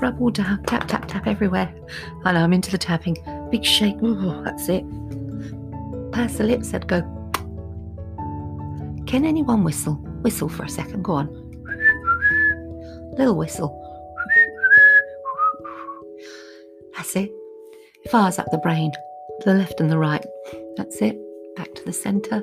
Rub 0.00 0.34
down. 0.34 0.62
Tap, 0.64 0.88
tap, 0.88 1.06
tap 1.08 1.26
everywhere. 1.26 1.72
I 2.24 2.32
know 2.32 2.40
I'm 2.40 2.52
into 2.52 2.70
the 2.70 2.78
tapping. 2.78 3.16
Big 3.50 3.64
shake. 3.64 4.02
Ooh, 4.02 4.42
that's 4.44 4.68
it. 4.68 4.84
Pass 6.12 6.34
the 6.36 6.44
lips 6.44 6.72
and 6.72 6.86
go. 6.86 7.00
Can 9.06 9.24
anyone 9.24 9.64
whistle? 9.64 9.94
Whistle 10.22 10.48
for 10.48 10.64
a 10.64 10.68
second. 10.68 11.02
Go 11.02 11.12
on. 11.12 11.28
Little 13.16 13.36
whistle. 13.36 13.80
That's 16.96 17.14
it. 17.16 17.30
Fires 18.10 18.38
up 18.38 18.50
the 18.50 18.58
brain, 18.58 18.92
the 19.44 19.54
left 19.54 19.80
and 19.80 19.90
the 19.90 19.98
right. 19.98 20.24
That's 20.76 21.00
it. 21.00 21.18
Back 21.56 21.74
to 21.74 21.84
the 21.84 21.92
centre. 21.92 22.42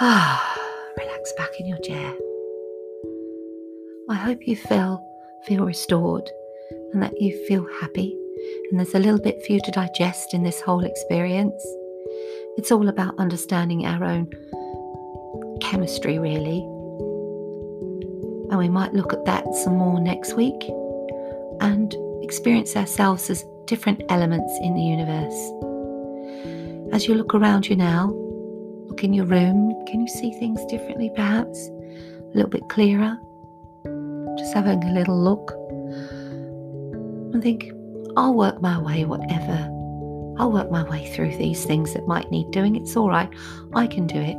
Ah, 0.00 0.58
relax 0.98 1.32
back 1.36 1.50
in 1.58 1.66
your 1.66 1.78
chair. 1.78 2.14
I 4.10 4.14
hope 4.14 4.46
you 4.46 4.56
feel 4.56 5.07
feel 5.46 5.64
restored 5.64 6.28
and 6.92 7.02
that 7.02 7.20
you 7.20 7.46
feel 7.46 7.66
happy 7.80 8.16
and 8.70 8.78
there's 8.78 8.94
a 8.94 8.98
little 8.98 9.20
bit 9.20 9.44
for 9.44 9.52
you 9.52 9.60
to 9.64 9.70
digest 9.70 10.34
in 10.34 10.42
this 10.42 10.60
whole 10.60 10.84
experience. 10.84 11.62
It's 12.56 12.70
all 12.70 12.88
about 12.88 13.18
understanding 13.18 13.86
our 13.86 14.04
own 14.04 14.30
chemistry 15.60 16.18
really 16.18 16.60
and 18.50 18.58
we 18.58 18.68
might 18.68 18.94
look 18.94 19.12
at 19.12 19.24
that 19.26 19.54
some 19.54 19.76
more 19.76 20.00
next 20.00 20.34
week 20.34 20.70
and 21.60 21.94
experience 22.22 22.76
ourselves 22.76 23.28
as 23.28 23.44
different 23.66 24.02
elements 24.08 24.52
in 24.62 24.74
the 24.74 24.80
universe. 24.80 25.52
As 26.92 27.06
you 27.06 27.14
look 27.14 27.34
around 27.34 27.68
you 27.68 27.76
now, 27.76 28.10
look 28.86 29.04
in 29.04 29.12
your 29.12 29.26
room, 29.26 29.74
can 29.86 30.00
you 30.00 30.08
see 30.08 30.32
things 30.32 30.64
differently 30.66 31.10
perhaps? 31.14 31.68
A 31.68 32.30
little 32.32 32.50
bit 32.50 32.62
clearer? 32.70 33.18
Just 34.38 34.54
having 34.54 34.82
a 34.84 34.92
little 34.92 35.20
look 35.20 35.52
and 37.34 37.42
think, 37.42 37.72
I'll 38.16 38.34
work 38.34 38.60
my 38.62 38.78
way, 38.80 39.04
whatever. 39.04 39.68
I'll 40.38 40.52
work 40.52 40.70
my 40.70 40.84
way 40.84 41.12
through 41.12 41.36
these 41.36 41.64
things 41.64 41.92
that 41.94 42.06
might 42.06 42.30
need 42.30 42.50
doing. 42.52 42.76
It's 42.76 42.96
all 42.96 43.08
right. 43.08 43.28
I 43.74 43.86
can 43.86 44.06
do 44.06 44.18
it. 44.18 44.36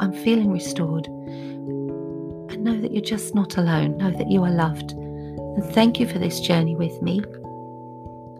I'm 0.00 0.12
feeling 0.12 0.52
restored 0.52 1.06
and 1.06 2.64
know 2.64 2.80
that 2.80 2.92
you're 2.92 3.02
just 3.02 3.34
not 3.34 3.56
alone. 3.56 3.96
Know 3.96 4.10
that 4.10 4.30
you 4.30 4.44
are 4.44 4.50
loved. 4.50 4.92
And 4.92 5.64
thank 5.74 5.98
you 5.98 6.06
for 6.06 6.18
this 6.18 6.40
journey 6.40 6.76
with 6.76 7.00
me. 7.02 7.22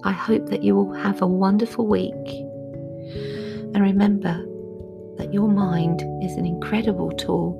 I 0.04 0.12
hope 0.12 0.46
that 0.50 0.62
you 0.62 0.76
will 0.76 0.92
have 0.92 1.22
a 1.22 1.26
wonderful 1.26 1.86
week. 1.86 2.12
And 3.74 3.82
remember 3.82 4.44
that 5.16 5.32
your 5.32 5.48
mind 5.48 6.02
is 6.22 6.32
an 6.34 6.46
incredible 6.46 7.10
tool. 7.12 7.56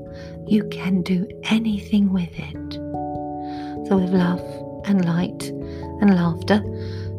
You 0.46 0.64
can 0.68 1.02
do 1.02 1.26
anything 1.44 2.12
with 2.12 2.30
it. 2.38 2.78
So, 3.88 3.96
with 3.96 4.11
love 4.11 4.40
and 4.85 5.03
light 5.07 5.44
and 5.44 6.14
laughter, 6.14 6.62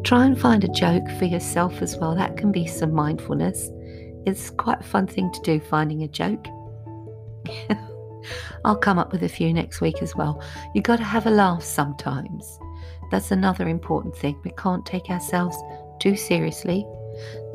try 0.04 0.24
and 0.24 0.38
find 0.38 0.62
a 0.62 0.68
joke 0.68 1.08
for 1.18 1.24
yourself 1.24 1.82
as 1.82 1.96
well. 1.96 2.14
That 2.14 2.36
can 2.36 2.52
be 2.52 2.64
some 2.68 2.92
mindfulness. 2.92 3.68
It's 4.24 4.50
quite 4.50 4.80
a 4.80 4.84
fun 4.84 5.08
thing 5.08 5.32
to 5.32 5.40
do, 5.40 5.58
finding 5.58 6.04
a 6.04 6.08
joke. 6.08 6.46
I'll 8.64 8.76
come 8.76 9.00
up 9.00 9.10
with 9.10 9.24
a 9.24 9.28
few 9.28 9.52
next 9.52 9.80
week 9.80 10.00
as 10.00 10.14
well. 10.14 10.40
You've 10.72 10.84
got 10.84 10.98
to 10.98 11.04
have 11.04 11.26
a 11.26 11.30
laugh 11.30 11.64
sometimes. 11.64 12.60
That's 13.10 13.32
another 13.32 13.68
important 13.68 14.16
thing. 14.16 14.38
We 14.44 14.52
can't 14.52 14.86
take 14.86 15.10
ourselves 15.10 15.56
too 15.98 16.14
seriously. 16.14 16.86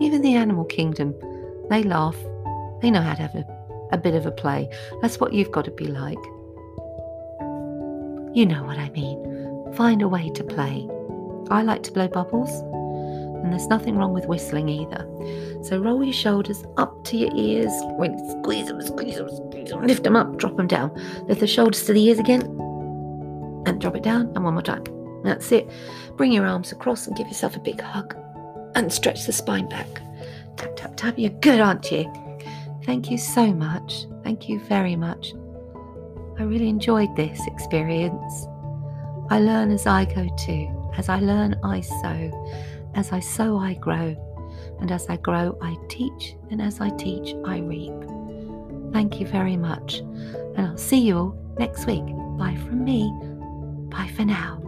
Even 0.01 0.23
the 0.23 0.35
animal 0.35 0.65
kingdom, 0.65 1.15
they 1.69 1.83
laugh. 1.83 2.17
They 2.81 2.91
know 2.91 3.01
how 3.01 3.13
to 3.13 3.21
have 3.21 3.35
a, 3.35 3.45
a 3.93 3.97
bit 3.97 4.13
of 4.13 4.25
a 4.25 4.31
play. 4.31 4.69
That's 5.01 5.21
what 5.21 5.31
you've 5.31 5.53
got 5.53 5.63
to 5.65 5.71
be 5.71 5.87
like. 5.87 6.19
You 8.35 8.45
know 8.45 8.63
what 8.65 8.77
I 8.77 8.89
mean. 8.89 9.73
Find 9.75 10.01
a 10.01 10.09
way 10.09 10.29
to 10.29 10.43
play. 10.43 10.87
I 11.49 11.61
like 11.61 11.83
to 11.83 11.91
blow 11.93 12.09
bubbles, 12.09 12.51
and 12.51 13.53
there's 13.53 13.67
nothing 13.67 13.95
wrong 13.95 14.13
with 14.13 14.25
whistling 14.25 14.67
either. 14.67 15.07
So 15.63 15.77
roll 15.77 16.03
your 16.03 16.13
shoulders 16.13 16.61
up 16.75 17.05
to 17.05 17.17
your 17.17 17.33
ears. 17.33 17.71
When 17.95 18.17
squeeze 18.41 18.67
them, 18.67 18.81
squeeze 18.81 19.15
them, 19.15 19.29
squeeze 19.29 19.69
them. 19.69 19.83
Lift 19.83 20.03
them 20.03 20.17
up, 20.17 20.35
drop 20.35 20.57
them 20.57 20.67
down. 20.67 20.91
Lift 21.27 21.39
the 21.39 21.47
shoulders 21.47 21.85
to 21.85 21.93
the 21.93 22.03
ears 22.03 22.19
again, 22.19 22.41
and 23.65 23.79
drop 23.79 23.95
it 23.95 24.03
down. 24.03 24.33
And 24.35 24.43
one 24.43 24.53
more 24.53 24.61
time. 24.61 24.83
That's 25.23 25.51
it. 25.53 25.69
Bring 26.17 26.33
your 26.33 26.45
arms 26.45 26.73
across 26.73 27.07
and 27.07 27.15
give 27.15 27.27
yourself 27.27 27.55
a 27.55 27.59
big 27.61 27.79
hug, 27.79 28.15
and 28.75 28.91
stretch 28.91 29.25
the 29.25 29.31
spine 29.31 29.69
back. 29.69 29.87
Tap, 30.57 30.75
tap, 30.75 30.97
tap. 30.97 31.13
You're 31.17 31.29
good, 31.39 31.61
aren't 31.61 31.89
you? 31.89 32.11
Thank 32.83 33.09
you 33.09 33.17
so 33.17 33.53
much. 33.53 34.07
Thank 34.23 34.49
you 34.49 34.59
very 34.59 34.97
much. 34.97 35.33
I 36.37 36.43
really 36.43 36.69
enjoyed 36.69 37.15
this 37.15 37.39
experience. 37.47 38.47
I 39.29 39.39
learn 39.39 39.71
as 39.71 39.87
I 39.87 40.05
go 40.05 40.27
too. 40.37 40.69
As 40.97 41.09
I 41.09 41.19
learn, 41.19 41.59
I 41.63 41.81
sow. 41.81 42.91
As 42.93 43.11
I 43.11 43.19
sow, 43.19 43.57
I 43.57 43.73
grow. 43.73 44.15
And 44.79 44.91
as 44.91 45.07
I 45.09 45.17
grow, 45.17 45.57
I 45.61 45.77
teach. 45.89 46.35
And 46.51 46.61
as 46.61 46.81
I 46.81 46.89
teach, 46.91 47.33
I 47.45 47.59
reap. 47.59 47.93
Thank 48.93 49.19
you 49.19 49.27
very 49.27 49.57
much. 49.57 49.99
And 50.55 50.67
I'll 50.67 50.77
see 50.77 50.99
you 50.99 51.17
all 51.17 51.55
next 51.57 51.85
week. 51.85 52.05
Bye 52.37 52.57
from 52.65 52.83
me. 52.83 53.11
Bye 53.89 54.11
for 54.15 54.25
now. 54.25 54.64